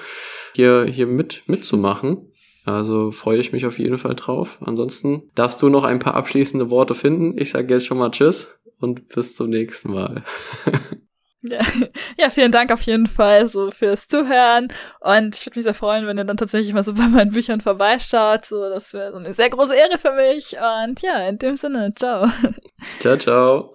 hier, 0.54 0.84
hier 0.84 1.06
mit, 1.06 1.42
mitzumachen. 1.46 2.30
Also 2.64 3.10
freue 3.10 3.38
ich 3.38 3.52
mich 3.52 3.66
auf 3.66 3.78
jeden 3.78 3.98
Fall 3.98 4.14
drauf. 4.14 4.58
Ansonsten 4.64 5.30
darfst 5.34 5.60
du 5.60 5.68
noch 5.68 5.84
ein 5.84 5.98
paar 5.98 6.14
abschließende 6.14 6.70
Worte 6.70 6.94
finden. 6.94 7.34
Ich 7.36 7.50
sage 7.50 7.74
jetzt 7.74 7.84
schon 7.84 7.98
mal 7.98 8.10
Tschüss 8.10 8.58
und 8.80 9.08
bis 9.08 9.36
zum 9.36 9.50
nächsten 9.50 9.92
Mal. 9.92 10.24
Ja. 11.44 11.60
ja, 12.18 12.30
vielen 12.30 12.52
Dank 12.52 12.72
auf 12.72 12.82
jeden 12.82 13.06
Fall 13.06 13.48
so 13.48 13.70
fürs 13.70 14.08
Zuhören. 14.08 14.68
Und 15.00 15.36
ich 15.36 15.46
würde 15.46 15.58
mich 15.58 15.64
sehr 15.64 15.74
freuen, 15.74 16.06
wenn 16.06 16.18
ihr 16.18 16.24
dann 16.24 16.36
tatsächlich 16.36 16.72
mal 16.72 16.82
so 16.82 16.94
bei 16.94 17.06
meinen 17.06 17.32
Büchern 17.32 17.60
vorbeischaut. 17.60 18.46
So, 18.46 18.68
das 18.68 18.92
wäre 18.94 19.12
so 19.12 19.18
eine 19.18 19.34
sehr 19.34 19.50
große 19.50 19.74
Ehre 19.74 19.98
für 19.98 20.12
mich. 20.12 20.56
Und 20.56 21.02
ja, 21.02 21.28
in 21.28 21.38
dem 21.38 21.56
Sinne, 21.56 21.92
ciao. 21.94 22.26
Ciao, 22.98 23.16
ciao. 23.16 23.70